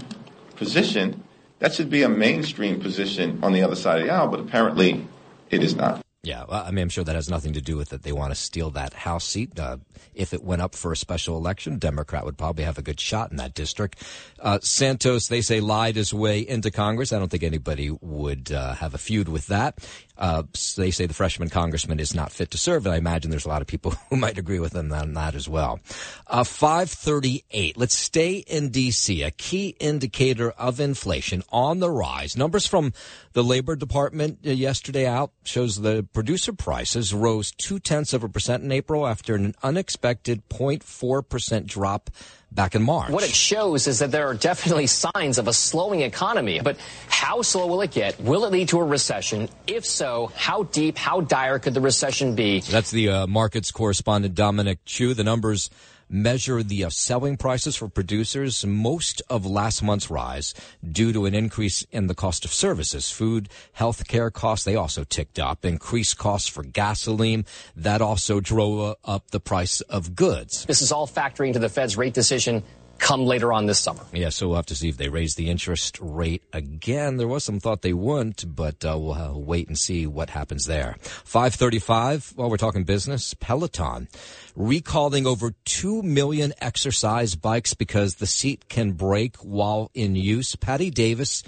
[0.57, 1.23] position.
[1.59, 5.07] That should be a mainstream position on the other side of the aisle, but apparently
[5.49, 6.04] it is not.
[6.25, 8.01] Yeah, well, I mean, I'm sure that has nothing to do with it.
[8.01, 9.59] They want to steal that House seat.
[9.59, 9.77] Uh,
[10.15, 13.29] if it went up for a special election, Democrat would probably have a good shot
[13.29, 14.01] in that district.
[14.39, 17.13] Uh, Santos, they say, lied his way into Congress.
[17.13, 19.87] I don't think anybody would uh, have a feud with that.
[20.17, 20.43] Uh,
[20.77, 23.49] they say the freshman congressman is not fit to serve, and I imagine there's a
[23.49, 25.79] lot of people who might agree with them on that as well.
[26.27, 27.77] Uh, 538.
[27.77, 29.23] Let's stay in D.C.
[29.23, 32.37] A key indicator of inflation on the rise.
[32.37, 32.93] Numbers from
[33.33, 38.29] the Labor Department uh, yesterday out shows the producer prices rose two tenths of a
[38.29, 42.09] percent in April after an unexpected 0.4 percent drop
[42.55, 43.11] back in March.
[43.11, 46.59] What it shows is that there are definitely signs of a slowing economy.
[46.61, 48.19] But how slow will it get?
[48.19, 49.49] Will it lead to a recession?
[49.67, 52.61] If so, how deep, how dire could the recession be?
[52.61, 55.13] That's the uh, markets correspondent Dominic Chu.
[55.13, 55.69] The numbers
[56.09, 58.65] measure the uh, selling prices for producers.
[58.65, 63.49] Most of last month's rise due to an increase in the cost of services, food,
[63.73, 64.65] health care costs.
[64.65, 65.65] They also ticked up.
[65.65, 67.45] Increased costs for gasoline.
[67.75, 70.65] That also drove uh, up the price of goods.
[70.65, 72.63] This is all factoring into the Fed's rate decision
[72.97, 74.03] come later on this summer.
[74.13, 77.17] Yeah, so we'll have to see if they raise the interest rate again.
[77.17, 80.65] There was some thought they wouldn't, but uh, we'll uh, wait and see what happens
[80.65, 80.95] there.
[81.01, 84.07] 535, while we're talking business, Peloton
[84.55, 90.55] recalling over 2 million exercise bikes because the seat can break while in use.
[90.55, 91.43] Patty Davis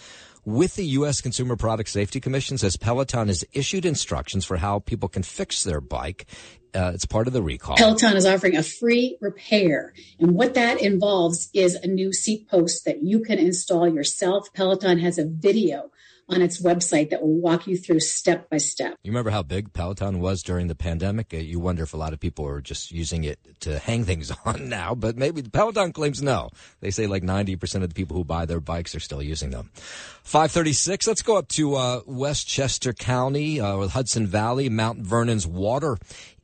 [0.47, 1.19] with the U.S.
[1.19, 5.81] Consumer Product Safety Commission says Peloton has issued instructions for how people can fix their
[5.81, 6.25] bike.
[6.77, 7.75] Uh, it's part of the recall.
[7.75, 9.93] Peloton is offering a free repair.
[10.19, 14.53] And what that involves is a new seat post that you can install yourself.
[14.53, 15.89] Peloton has a video
[16.29, 18.95] on its website that will walk you through step by step.
[19.01, 21.33] You remember how big Peloton was during the pandemic?
[21.33, 24.31] Uh, You wonder if a lot of people are just using it to hang things
[24.45, 26.49] on now, but maybe Peloton claims no.
[26.81, 29.71] They say like 90% of the people who buy their bikes are still using them.
[30.23, 35.97] 536, let's go up to uh, Westchester County, uh, with Hudson Valley, Mount Vernon's water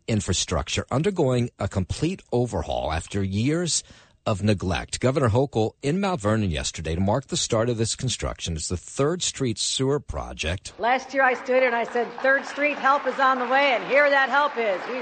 [0.08, 3.84] infrastructure undergoing a complete overhaul after years
[4.26, 5.00] of neglect.
[5.00, 8.56] Governor Hochul in Mount Vernon yesterday to mark the start of this construction.
[8.56, 10.74] It's the Third Street Sewer Project.
[10.80, 13.74] Last year I stood here and I said, Third Street help is on the way,
[13.74, 14.80] and here that help is.
[14.89, 15.02] We,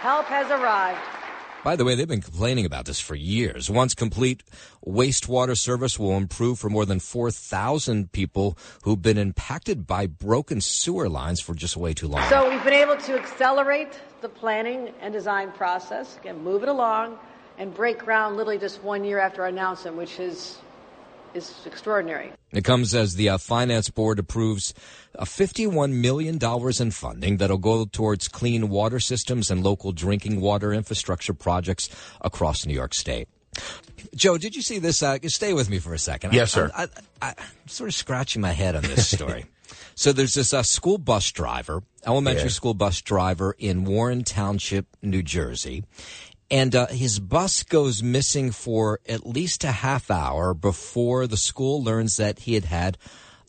[0.00, 1.00] help has arrived.
[1.64, 3.70] By the way, they've been complaining about this for years.
[3.70, 4.42] Once complete,
[4.84, 11.08] wastewater service will improve for more than 4,000 people who've been impacted by broken sewer
[11.08, 12.28] lines for just way too long.
[12.28, 17.16] So we've been able to accelerate the planning and design process, again, move it along,
[17.58, 20.58] and break ground literally just one year after our announcement, which is
[21.34, 22.32] is extraordinary.
[22.52, 24.74] It comes as the uh, Finance Board approves
[25.18, 26.38] uh, $51 million
[26.80, 31.88] in funding that'll go towards clean water systems and local drinking water infrastructure projects
[32.20, 33.28] across New York State.
[34.14, 35.02] Joe, did you see this?
[35.02, 36.32] Uh, stay with me for a second.
[36.32, 36.70] Yes, sir.
[36.74, 36.88] I,
[37.20, 39.44] I, am sort of scratching my head on this story.
[39.94, 42.48] so there's this uh, school bus driver, elementary Yeah.
[42.48, 45.84] school bus driver in Warren Township, New Jersey.
[46.52, 51.82] And uh, his bus goes missing for at least a half hour before the school
[51.82, 52.98] learns that he had had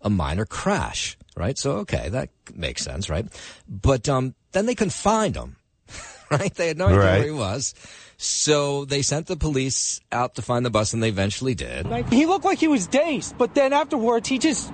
[0.02, 1.18] a minor crash.
[1.36, 1.58] Right?
[1.58, 3.26] So, okay, that makes sense, right?
[3.68, 5.58] But um, then they couldn't find him.
[6.32, 6.56] Right?
[6.56, 7.18] They had no idea Right.
[7.20, 7.76] where he was.
[8.18, 11.86] So they sent the police out to find the bus, and they eventually did.
[12.12, 14.72] He looked like he was dazed, but then afterwards he just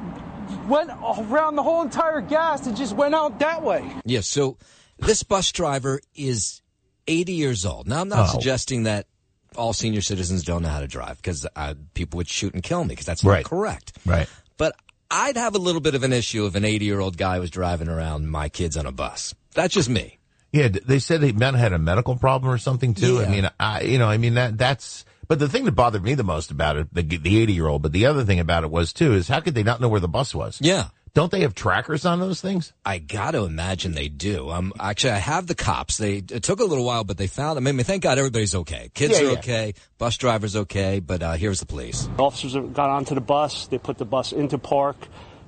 [0.69, 3.83] went around the whole entire gas and just went out that way.
[4.05, 4.57] Yeah, so
[4.99, 6.61] this bus driver is
[7.09, 7.87] 80 years old.
[7.87, 8.31] Now, I'm not Oh.
[8.33, 9.07] suggesting that
[9.55, 12.83] all senior citizens don't know how to drive because uh, people would shoot and kill
[12.83, 13.43] me because that's Right.
[13.43, 13.93] not correct.
[14.05, 14.27] Right.
[14.57, 14.75] But
[15.11, 17.49] I'd have a little bit of an issue if an 80 year old guy was
[17.49, 19.33] driving around my kids on a bus.
[19.55, 20.19] That's just me.
[20.51, 23.21] Yeah, they said he might had a medical problem or something too.
[23.21, 25.05] I mean, I, you know, I mean that that's.
[25.27, 27.83] But the thing that bothered me the most about it, the the eighty year old,
[27.83, 29.99] but the other thing about it was too, is how could they not know where
[29.99, 30.57] the bus was?
[30.59, 30.87] Yeah.
[31.13, 32.73] Don't they have trackers on those things?
[32.85, 34.49] I got to imagine they do.
[34.49, 35.97] Um, actually, I have the cops.
[35.97, 37.67] They it took a little while, but they found them.
[37.67, 38.91] I mean, thank God everybody's okay.
[38.93, 39.39] Kids Yeah, are yeah.
[39.39, 39.73] okay.
[39.97, 40.99] Bus driver's okay.
[40.99, 42.07] But uh, here's the police.
[42.17, 43.67] Officers got onto the bus.
[43.67, 44.97] They put the bus into park.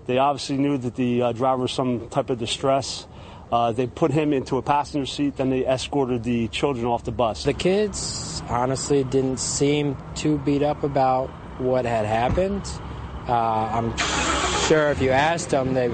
[0.08, 3.08] They obviously knew that the uh, driver was some type of distress.
[3.52, 7.12] Uh, they put him into a passenger seat, then they escorted the children off the
[7.12, 7.44] bus.
[7.44, 11.28] The kids honestly didn't seem too beat up about
[11.60, 12.66] what had happened.
[13.28, 13.98] Uh, I'm
[14.68, 15.90] sure if you asked them, they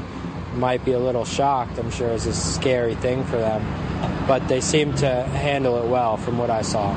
[0.56, 1.78] might be a little shocked.
[1.78, 3.62] I'm sure it's a scary thing for them,
[4.28, 6.94] but they seem to handle it well from what I saw.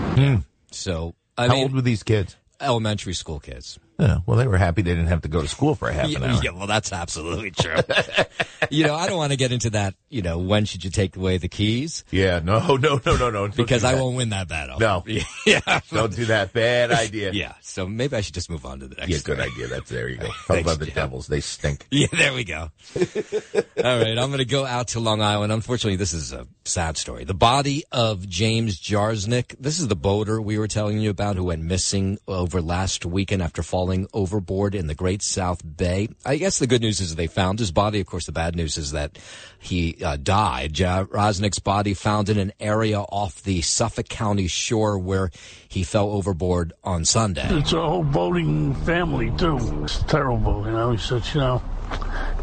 [0.71, 2.37] So, I How mean, old were these kids?
[2.61, 3.79] elementary school kids.
[4.01, 6.07] Yeah, well, they were happy they didn't have to go to school for a half
[6.15, 6.41] an hour.
[6.43, 7.77] yeah, well, that's absolutely true.
[8.71, 9.95] you know, I don't want to get into that.
[10.09, 12.05] You know, when should you take away the keys?
[12.11, 13.31] Yeah, no, no, no, no, no.
[13.31, 14.01] don't Because do I that.
[14.03, 14.79] won't win that battle.
[14.81, 15.05] No.
[15.47, 16.53] yeah, Don't do that.
[16.53, 17.33] Bad idea.
[17.33, 17.55] yeah.
[17.61, 19.09] So maybe I should just move on to the next.
[19.11, 19.51] Yeah, good story.
[19.53, 19.67] idea.
[19.69, 20.29] That's there you go.
[20.47, 20.87] Talk about the.
[20.87, 21.27] Devils.
[21.29, 21.87] They stink.
[21.91, 22.71] Yeah, there we go.
[22.97, 25.53] All right, I'm going to go out to Long Island.
[25.53, 27.25] Unfortunately, this is a sad story.
[27.25, 29.55] The body of James Jarznick.
[29.59, 33.43] This is the boater we were telling you about who went missing over last weekend
[33.43, 36.09] after falling overboard in the Great South Bay.
[36.25, 38.01] I guess the good news is they found his body.
[38.01, 39.19] Of course, the bad news is that
[39.59, 40.73] he uh, died.
[40.73, 45.31] Jarznick's body found in an area off the Suffolk County shore where
[45.69, 47.47] he fell overboard on Sunday.
[47.51, 49.59] It's a whole boating family too.
[49.85, 50.93] It's terrible, you know.
[50.93, 51.63] He's such, you know,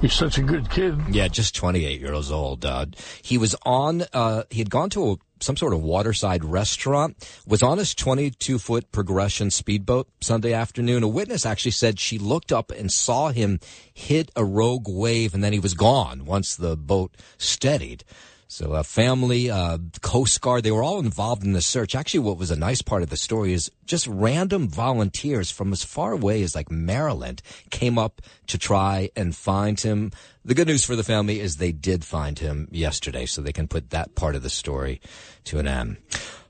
[0.02, 0.98] he's such a good kid.
[1.10, 2.66] Yeah, just 28 years old.
[2.66, 2.88] Uh,
[3.22, 7.64] he was on, uh, he had gone to a, some sort of waterside restaurant, was
[7.64, 11.04] on his 22 foot progression speedboat Sunday afternoon.
[11.04, 13.60] A witness actually said she looked up and saw him
[13.94, 18.04] hit a rogue wave and then he was gone once the boat steadied.
[18.50, 21.96] So a family, uh, Coast Guard, they were all involved in the search.
[21.96, 25.84] Actually, what was a nice part of the story is just random volunteers from as
[25.84, 30.12] far away as like Maryland came up to try and find him.
[30.46, 33.68] The good news for the family is they did find him yesterday, so they can
[33.68, 35.02] put that part of the story
[35.44, 35.98] to an end.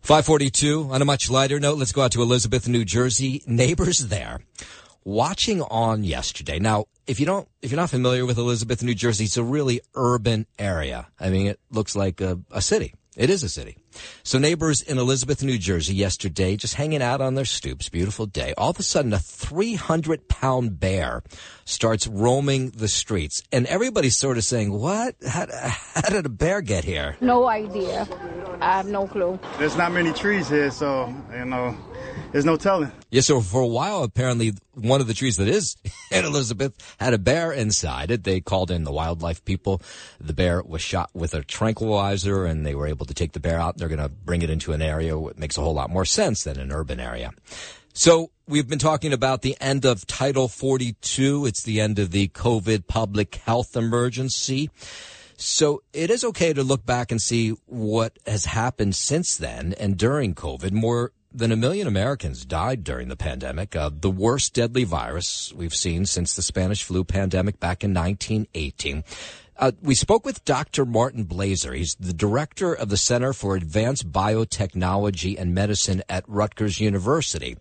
[0.02, 3.42] 542, on a much lighter note, let's go out to Elizabeth, New Jersey.
[3.48, 4.42] Neighbors there
[5.08, 6.60] watching on yesterday.
[6.60, 9.80] Now, if you don't, if you're not familiar with Elizabeth, New Jersey, it's a really
[9.96, 11.08] urban area.
[11.18, 12.94] I mean, it looks like a, a city.
[13.16, 13.78] It is a city.
[14.24, 18.54] So neighbors in Elizabeth, New Jersey yesterday, just hanging out on their stoops, beautiful day.
[18.58, 21.24] All of a sudden, a 300 pound bear
[21.66, 25.16] starts roaming the streets and everybody's sort of saying, what?
[25.28, 27.18] How, how did a bear get here?
[27.22, 28.08] No idea.
[28.62, 29.40] I have no clue.
[29.58, 31.78] There's not many trees here, so, you know,
[32.32, 32.92] there's no telling.
[33.10, 35.76] Yeah, so for a while, apparently, one of the trees that is
[36.12, 38.24] in Elizabeth had a bear inside it.
[38.24, 39.82] They called in the wildlife people.
[40.20, 43.60] The bear was shot with a tranquilizer, and they were able to take the bear
[43.60, 43.78] out.
[43.88, 46.44] They're going to bring it into an area that makes a whole lot more sense
[46.44, 47.32] than an urban area.
[47.94, 51.46] So we've been talking about the end of Title 42.
[51.46, 54.70] It's the end of the COVID public health emergency.
[55.38, 59.98] So it is okay to look back and see what has happened since then and
[59.98, 60.74] during COVID.
[60.74, 65.76] More than a million Americans died during the pandemic, uh, the worst deadly virus we've
[65.76, 69.06] seen since the Spanish flu pandemic back in 1918.
[69.60, 70.86] Uh, we spoke with Dr.
[70.86, 71.76] Martin Blaser.
[71.76, 77.58] He's the director of the Center for Advanced Biotechnology and Medicine at Rutgers University.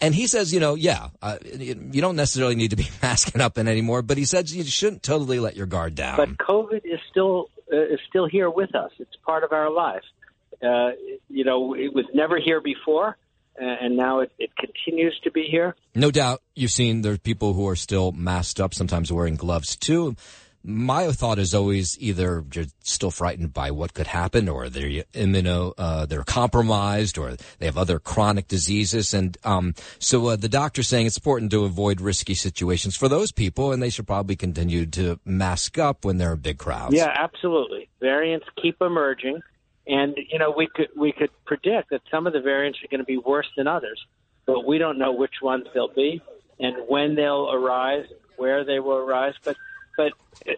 [0.00, 3.58] And he says, you know, yeah, uh, you don't necessarily need to be masking up
[3.58, 6.16] in anymore, but he says you shouldn't totally let your guard down.
[6.16, 8.90] But COVID is still uh, is still here with us.
[8.98, 10.02] It's part of our life.
[10.62, 10.90] Uh,
[11.28, 13.16] you know, it was never here before,
[13.60, 15.74] uh, and now it, it continues to be here.
[15.94, 19.74] No doubt you've seen there are people who are still masked up, sometimes wearing gloves
[19.74, 20.14] too.
[20.64, 25.74] My thought is always either you're still frightened by what could happen, or they're immuno,
[25.76, 29.14] uh, they're compromised, or they have other chronic diseases.
[29.14, 33.32] And um, so uh, the doctor's saying it's important to avoid risky situations for those
[33.32, 36.94] people, and they should probably continue to mask up when they're in big crowds.
[36.94, 37.88] Yeah, absolutely.
[38.00, 39.40] Variants keep emerging,
[39.86, 43.00] and you know we could we could predict that some of the variants are going
[43.00, 44.00] to be worse than others,
[44.46, 46.22] but we don't know which ones they'll be
[46.62, 49.34] and when they'll arise, where they will arise.
[49.44, 49.56] But
[49.96, 50.12] but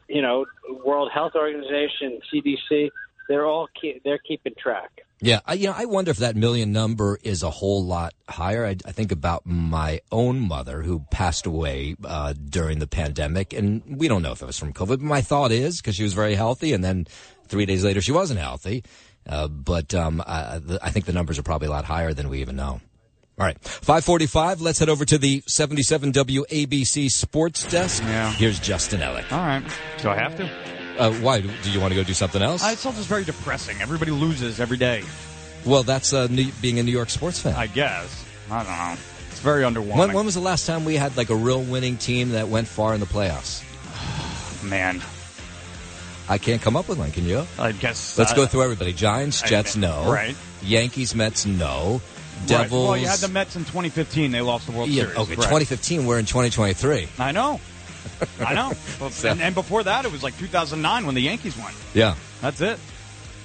[0.09, 0.47] you know,
[0.85, 2.91] World Health Organization, CDC,
[3.29, 5.01] they're all keep, they're keeping track.
[5.21, 8.67] Yeah, I, you know, I wonder if that million number is a whole lot higher.
[8.67, 13.83] I, I think about my own mother who passed away uh, during the pandemic, and
[13.99, 14.89] we don't know if it was from COVID.
[14.89, 17.07] But my thought is because she was very healthy, and then
[17.49, 18.85] three days later she wasn't healthy.
[19.27, 22.43] Uh, but um, I, I think the numbers are probably a lot higher than we
[22.43, 22.81] even know.
[23.39, 24.61] All right, five forty-five.
[24.61, 28.03] Let's head over to the seventy-seven WABC Sports Desk.
[28.05, 28.31] Yeah.
[28.33, 29.31] Here's Justin Ellick.
[29.33, 29.65] All right.
[30.01, 30.49] Do I have to?
[30.99, 32.65] Uh, why do you want to go do something else?
[32.65, 33.81] Uh, it's all just very depressing.
[33.83, 35.03] Everybody loses every day.
[35.67, 37.55] well, that's uh, New, being a New York sports fan.
[37.57, 38.25] I guess.
[38.49, 39.03] I don't know.
[39.31, 39.97] It's very underwhelming.
[39.99, 42.69] When, when was the last time we had like a real winning team that went
[42.69, 43.65] far in the playoffs?
[44.63, 45.03] Man,
[46.29, 47.11] I can't come up with one.
[47.11, 47.45] Can you?
[47.59, 48.17] I guess.
[48.17, 48.93] Let's uh, go through everybody.
[48.93, 50.09] Giants, I- Jets, no.
[50.13, 50.37] right.
[50.63, 52.01] Yankees, Mets, no.
[52.51, 52.71] Right.
[52.71, 54.31] Well, you had the Mets in 2015.
[54.33, 55.17] They lost the World Yeah, Series.
[55.19, 55.45] okay, Right.
[55.65, 56.07] 2015.
[56.07, 57.09] We're in 2023.
[57.19, 57.61] I know.
[58.41, 58.73] I know.
[59.01, 61.73] Well, and, and before that, it was like 2009 when the Yankees won.
[61.95, 62.15] Yeah.
[62.41, 62.79] That's it.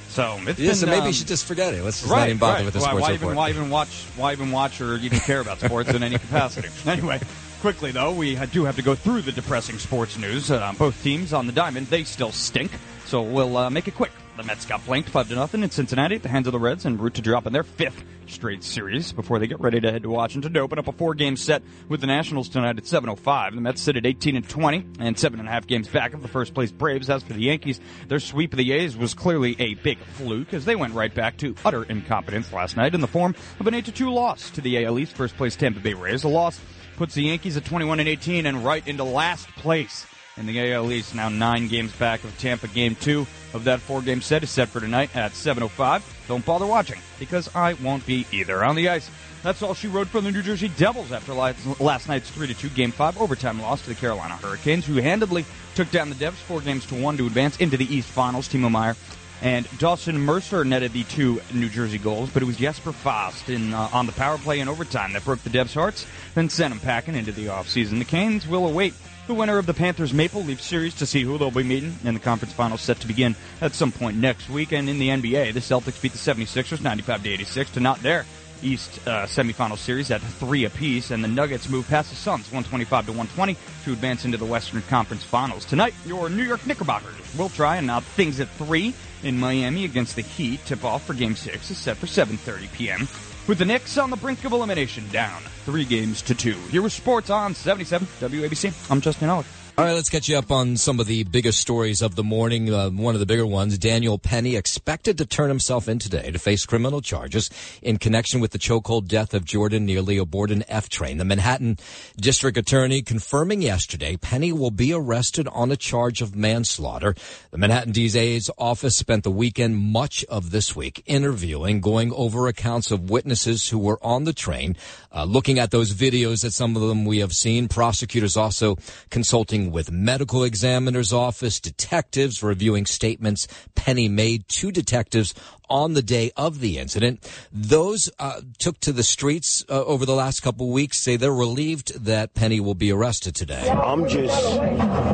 [0.10, 1.84] So it's Yeah, been, so maybe um, you should just forget it.
[1.84, 2.66] Let's just right, not even bother right.
[2.66, 3.24] with the why, sports why report.
[3.32, 6.68] even why even watch why even watch or even care about sports in any capacity?
[6.90, 7.20] Anyway,
[7.62, 10.50] quickly though, we do have to go through the depressing sports news.
[10.50, 12.72] Uh, both teams on the diamond they still stink,
[13.06, 14.12] so we'll uh, make it quick.
[14.40, 16.86] The Mets got blanked five to nothing in Cincinnati at the hands of the Reds,
[16.86, 20.04] and route to drop in their fifth straight series before they get ready to head
[20.04, 23.56] to Washington to open up a four-game set with the Nationals tonight at 7:05.
[23.56, 26.22] The Mets sit at 18 and 20 and seven and a half games back of
[26.22, 27.10] the first place Braves.
[27.10, 30.64] As for the Yankees, their sweep of the A's was clearly a big fluke as
[30.64, 34.10] they went right back to utter incompetence last night in the form of an 8-2
[34.10, 36.24] loss to the AL East first place Tampa Bay Rays.
[36.24, 36.62] A loss
[36.96, 40.06] puts the Yankees at 21 and 18 and right into last place
[40.40, 41.14] in the AL East.
[41.14, 42.68] Now nine games back of Tampa.
[42.68, 46.02] Game two of that four-game set is set for tonight at 7:05.
[46.28, 49.10] Don't bother watching because I won't be either on the ice.
[49.44, 52.54] That's all she wrote for the New Jersey Devils after last last night's three to
[52.54, 56.34] two Game 5 overtime loss to the Carolina Hurricanes, who handedly took down the Devs
[56.34, 58.48] four games to one to advance into the East Finals.
[58.50, 58.96] Timo Meier
[59.42, 63.74] and Dawson Mercer netted the two New Jersey goals, but it was Jesper Fast in,
[63.74, 66.80] uh, on the power play in overtime that broke the Devs' hearts, then sent them
[66.82, 68.00] packing into the offseason.
[68.00, 68.94] The Canes will await
[69.30, 72.16] the winner of the Panthers Maple Leaf series to see who they'll be meeting in
[72.16, 74.72] the conference finals set to begin at some point next week.
[74.72, 78.26] And in the NBA, the Celtics beat the 76ers 95 to 86 to not their
[78.64, 83.06] East uh, semifinal series at three apiece, and the Nuggets move past the Suns 125
[83.06, 83.56] to 120
[83.86, 85.64] to advance into the Western Conference Finals.
[85.64, 90.16] Tonight, your New York Knickerbockers will try and now things at three in Miami against
[90.16, 90.60] the Heat.
[90.66, 93.08] Tip off for Game Six is set for 7:30 p.m.
[93.50, 96.54] With the Knicks on the brink of elimination, down three games to two.
[96.70, 98.92] Here was sports on 77 WABC.
[98.92, 99.59] I'm Justin Ellick.
[99.80, 102.74] All right, let's catch you up on some of the biggest stories of the morning.
[102.74, 106.38] Uh, one of the bigger ones, Daniel Penny, expected to turn himself in today to
[106.38, 107.50] face criminal charges
[107.82, 111.18] in connection with the chokehold death of Jordan Neely aboard an F train.
[111.18, 111.78] The Manhattan
[112.18, 117.16] District Attorney confirming yesterday Penny will be arrested on a charge of manslaughter.
[117.52, 122.92] The Manhattan DA's office spent the weekend, much of this week, interviewing, going over accounts
[122.92, 124.76] of witnesses who were on the train,
[125.16, 127.70] uh, looking at those videos that some of them we have seen.
[127.70, 128.76] Prosecutors also
[129.10, 135.34] consulting with medical examiner's office, detectives reviewing statements Penny made to detectives
[135.70, 137.32] on the day of the incident.
[137.52, 142.06] Those uh, took to the streets uh, over the last couple weeks say they're relieved
[142.06, 143.70] that Penny will be arrested today.
[143.70, 144.58] I'm just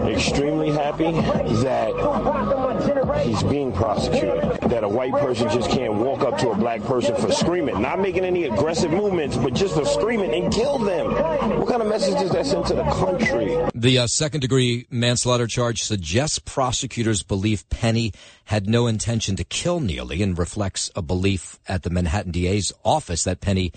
[0.07, 4.43] extremely happy that he's being prosecuted.
[4.69, 7.99] That a white person just can't walk up to a black person for screaming, not
[7.99, 11.11] making any aggressive movements, but just for screaming and kill them.
[11.59, 13.57] What kind of message does that send to the country?
[13.73, 18.11] The uh, second degree manslaughter charge suggests prosecutors believe Penny
[18.45, 23.23] had no intention to kill Neely and reflects a belief at the Manhattan DA's office
[23.23, 23.71] that Penny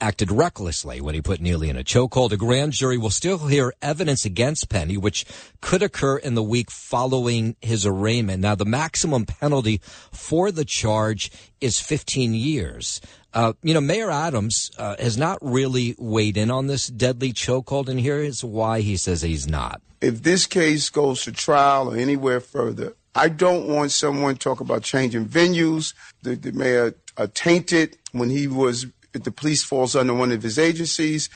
[0.00, 2.32] acted recklessly when he put Neely in a chokehold.
[2.32, 5.24] A grand jury will still hear evidence against Penny, which
[5.60, 8.42] could occur in the week following his arraignment.
[8.42, 9.80] Now, the maximum penalty
[10.12, 11.30] for the charge
[11.60, 13.00] is 15 years.
[13.32, 17.88] Uh, you know, Mayor Adams uh, has not really weighed in on this deadly chokehold,
[17.88, 19.80] and here is why he says he's not.
[20.00, 24.60] If this case goes to trial or anywhere further, I don't want someone to talk
[24.60, 25.94] about changing venues.
[26.22, 28.86] The, the mayor uh, tainted when he was,
[29.22, 31.28] the police falls under one of his agencies.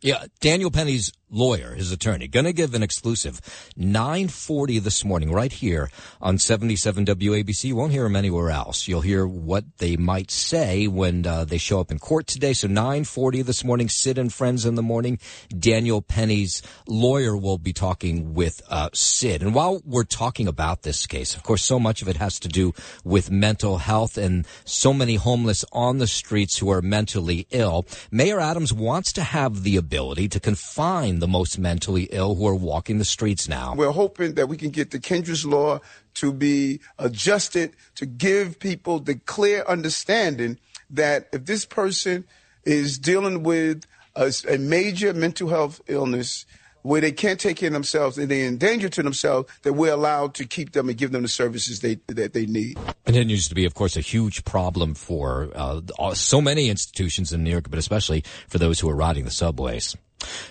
[0.00, 3.40] Yeah, Daniel Penny's lawyer, his attorney, going to give an exclusive
[3.76, 7.64] 940 this morning right here on 77 WABC.
[7.64, 8.88] You won't hear him anywhere else.
[8.88, 12.52] You'll hear what they might say when uh, they show up in court today.
[12.52, 15.18] So 940 this morning, Sid and Friends in the morning.
[15.56, 19.42] Daniel Penny's lawyer will be talking with uh, Sid.
[19.42, 22.48] And while we're talking about this case, of course, so much of it has to
[22.48, 22.72] do
[23.04, 27.86] with mental health and so many homeless on the streets who are mentally ill.
[28.10, 32.54] Mayor Adams wants to have the ability to confine the most mentally ill who are
[32.54, 33.74] walking the streets now.
[33.74, 35.80] We're hoping that we can get the Kendra's law
[36.14, 40.58] to be adjusted to give people the clear understanding
[40.90, 42.24] that if this person
[42.64, 43.84] is dealing with
[44.16, 46.46] a, a major mental health illness,
[46.82, 49.92] where they can't take care of themselves and they're in danger to themselves, that we're
[49.92, 52.78] allowed to keep them and give them the services they that they need.
[53.04, 55.80] Continues to be, of course, a huge problem for uh,
[56.14, 59.96] so many institutions in New York, but especially for those who are riding the subways.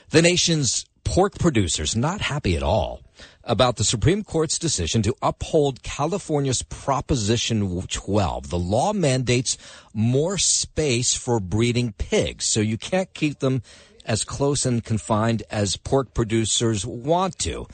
[0.09, 3.01] The nation's pork producers not happy at all
[3.43, 8.49] about the Supreme Court's decision to uphold California's Proposition 12.
[8.49, 9.57] The law mandates
[9.93, 13.63] more space for breeding pigs, so you can't keep them
[14.05, 17.65] as close and confined as pork producers want to.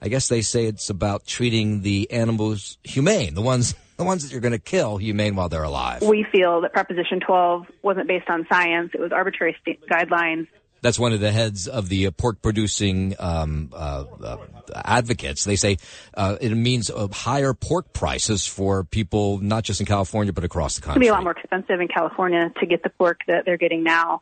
[0.00, 4.32] I guess they say it's about treating the animals humane, the ones the ones that
[4.32, 6.02] you're going to kill humane while they're alive.
[6.02, 10.46] We feel that Proposition 12 wasn't based on science; it was arbitrary st- guidelines
[10.84, 14.36] That's one of the heads of the uh, pork producing um, uh, uh,
[14.74, 15.44] advocates.
[15.44, 15.78] They say
[16.12, 20.74] uh, it means uh, higher pork prices for people not just in California but across
[20.74, 23.20] the It's going to be a lot more expensive in California to get the pork
[23.28, 24.20] that they're getting now.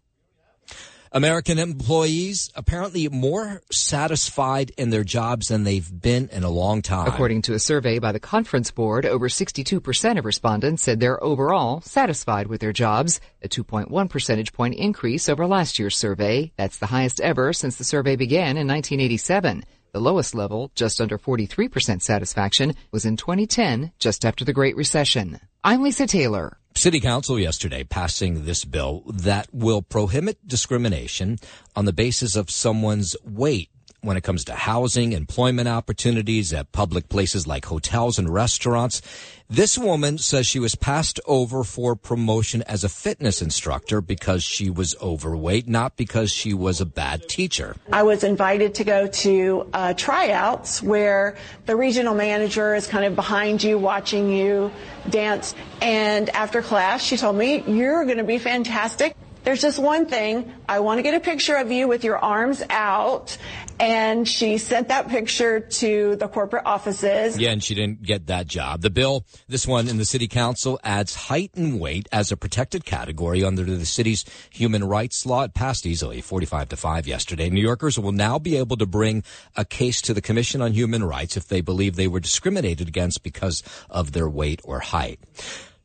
[1.14, 7.06] American employees apparently more satisfied in their jobs than they've been in a long time.
[7.06, 11.82] According to a survey by the Conference Board, over 62% of respondents said they're overall
[11.82, 16.50] satisfied with their jobs, a 2.1 percentage point increase over last year's survey.
[16.56, 19.64] That's the highest ever since the survey began in 1987.
[19.92, 25.38] The lowest level, just under 43% satisfaction, was in 2010, just after the Great Recession.
[25.62, 26.56] I'm Lisa Taylor.
[26.75, 31.39] City Council yesterday passing this bill that will prohibit discrimination
[31.77, 33.70] on the basis of someone's weight
[34.03, 39.00] when it comes to housing, employment opportunities at public places like hotels and restaurants.
[39.48, 44.70] This woman says she was passed over for promotion as a fitness instructor because she
[44.70, 47.76] was overweight, not because she was a bad teacher.
[47.92, 51.36] I was invited to go to uh, tryouts where
[51.66, 54.72] the regional manager is kind of behind you, watching you
[55.11, 55.55] dance.
[55.80, 59.14] And after class, she told me, You're going to be fantastic.
[59.45, 60.53] There's just one thing.
[60.68, 63.36] I want to get a picture of you with your arms out.
[63.80, 67.36] And she sent that picture to the corporate offices.
[67.36, 68.82] Yeah, and she didn't get that job.
[68.82, 72.84] The bill, this one in the city council, adds height and weight as a protected
[72.84, 75.43] category under the city's human rights law.
[75.43, 77.51] It passed easily, 45 to 5 yesterday.
[77.51, 79.24] New Yorkers will now be able to bring
[79.57, 83.24] a case to the Commission on Human Rights if they believe they were discriminated against
[83.24, 85.18] because of their weight or height.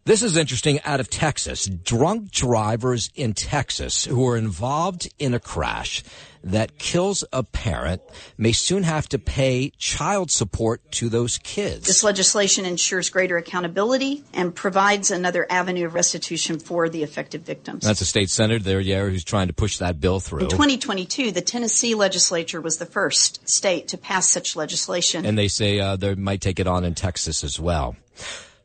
[0.07, 1.65] This is interesting out of Texas.
[1.65, 6.01] Drunk drivers in Texas who are involved in a crash
[6.45, 8.01] that kills a parent
[8.37, 11.87] may soon have to pay child support to those kids.
[11.87, 17.83] This legislation ensures greater accountability and provides another avenue of restitution for the affected victims.
[17.83, 20.43] That's a state senator there, yeah, who's trying to push that bill through.
[20.43, 25.25] In 2022, the Tennessee legislature was the first state to pass such legislation.
[25.25, 27.97] And they say uh, they might take it on in Texas as well.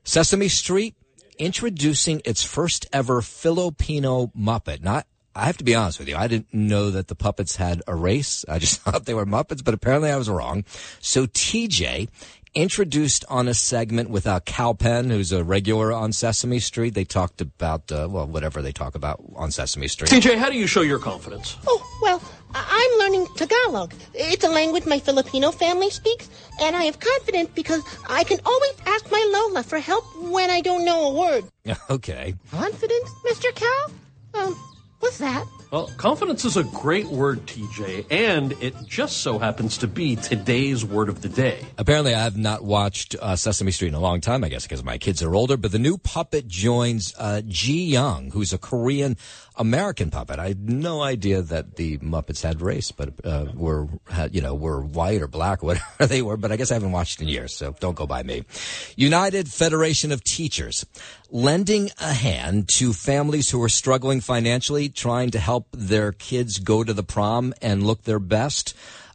[0.05, 0.95] Sesame Street
[1.43, 4.81] introducing its first ever Filipino Muppet.
[4.83, 7.83] Not, I have to be honest with you, I didn't know that the puppets had
[7.87, 8.45] a race.
[8.49, 10.65] I just thought they were Muppets, but apparently I was wrong.
[11.01, 12.09] So TJ
[12.55, 16.95] introduced on a segment with uh, Kal Penn, who's a regular on Sesame Street.
[16.95, 20.11] They talked about, uh, well, whatever they talk about on Sesame Street.
[20.11, 21.57] TJ, how do you show your confidence?
[21.67, 23.95] Oh, well, I- I'm learning Tagalog.
[24.15, 26.29] It's a language my Filipino family speaks,
[26.61, 30.61] and I have confidence because I can always ask my Lola for help when I
[30.61, 31.45] don't know a word.
[31.91, 32.35] Okay.
[32.51, 33.55] Confidence, Mr.
[33.55, 33.93] Kal?
[34.35, 34.55] Um,
[35.01, 35.47] what's that?
[35.73, 40.85] Well, confidence is a great word, TJ, and it just so happens to be today's
[40.85, 41.65] word of the day.
[41.79, 44.85] Apparently, I have not watched uh, Sesame Street in a long time, I guess, because
[44.85, 45.57] my kids are older.
[45.57, 49.17] But the new puppet joins uh, Ji Young, who's a Korean
[49.57, 50.39] American puppet.
[50.39, 54.55] I had no idea that the Muppets had race, but uh, were had, you know
[54.55, 56.37] were white or black or whatever they were.
[56.37, 58.45] But I guess I haven't watched in years, so don't go by me.
[58.97, 60.85] United Federation of Teachers
[61.31, 66.85] lending a hand to families who are struggling financially, trying to help their kids go
[66.85, 68.75] to the prom and look their best.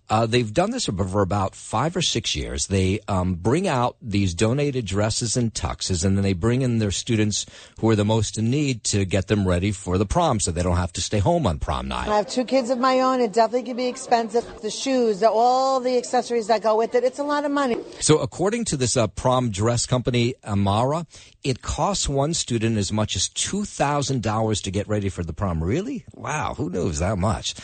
[0.10, 2.68] Uh, they've done this for about five or six years.
[2.68, 6.92] They um, bring out these donated dresses and tuxes, and then they bring in their
[6.92, 7.46] students
[7.80, 10.64] who are the most in need to get them ready for the prom, so they
[10.64, 12.08] don't have to stay home on prom night.
[12.08, 13.20] I have two kids of my own.
[13.20, 14.46] It definitely can be expensive.
[14.62, 17.04] The shoes, the, all the accessories that go with it.
[17.04, 17.78] It's a lot of money.
[18.00, 21.06] So, according to this uh, prom dress company, Amara,
[21.44, 25.34] it costs one student as much as two thousand dollars to get ready for the
[25.34, 25.62] prom.
[25.62, 26.06] Really?
[26.14, 27.56] Wow, who knows that much?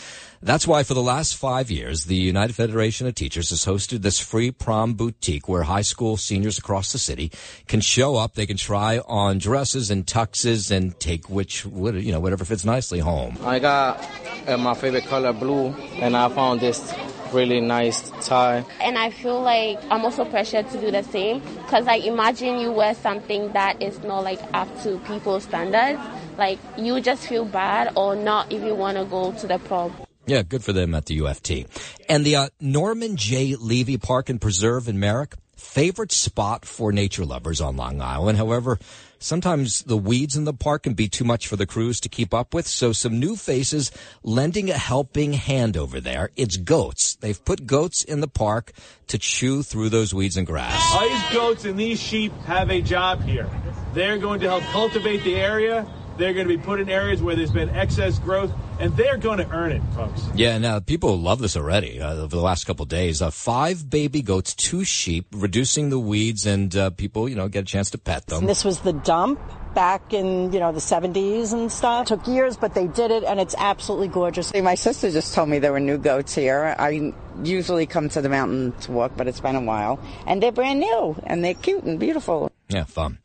[0.44, 4.20] That's why for the last five years, the United Federation of Teachers has hosted this
[4.20, 7.32] free prom boutique where high school seniors across the city
[7.70, 8.34] can show up.
[8.34, 13.00] They can try on dresses and tuxes and take which, you know, whatever fits nicely
[13.00, 13.38] home.
[13.42, 14.06] I got
[14.46, 15.70] uh, my favorite color blue,
[16.02, 16.94] and I found this
[17.32, 18.66] really nice tie.
[18.82, 22.72] and I feel like I'm also pressured to do the same because like imagine you
[22.74, 26.00] wear something that is not like up to people's standards
[26.38, 29.92] like you just feel bad or not if you want to go to the prom
[30.26, 31.68] Yeah, good for them at the UFT.
[32.08, 33.56] And the uh, Norman J.
[33.56, 38.38] Levy Park and Preserve in Merrick, favorite spot for nature lovers on Long Island.
[38.38, 38.80] However,
[39.20, 42.34] sometimes the weeds in the park can be too much for the crews to keep
[42.34, 42.68] up with.
[42.68, 43.92] So some new faces
[44.24, 46.30] lending a helping hand over there.
[46.38, 47.16] It's goats.
[47.16, 48.72] They've put goats in the park
[49.08, 51.00] to chew through those weeds and grass.
[51.02, 53.50] These goats and these sheep have a job here.
[53.94, 55.86] They're going to help cultivate the area.
[56.18, 59.40] They're going to be put in areas where there's been excess growth, and they're going
[59.40, 60.22] to earn it, folks.
[60.36, 63.22] Yeah, now people love this already uh, over the last couple days.
[63.22, 67.62] Uh, five baby goats, two sheep, reducing the weeds, and uh, people, you know, get
[67.62, 68.40] a chance to pet them.
[68.40, 69.40] And this was the dump
[69.74, 72.04] back in you know the 70s and stuff.
[72.04, 74.54] It took years, but they did it, and it's absolutely gorgeous.
[74.54, 76.76] My sister just told me there were new goats here.
[76.78, 80.52] I usually come to the mountain to walk, but it's been a while, and they're
[80.52, 82.52] brand new, and they're cute and beautiful.
[82.70, 83.18] Yeah, fun.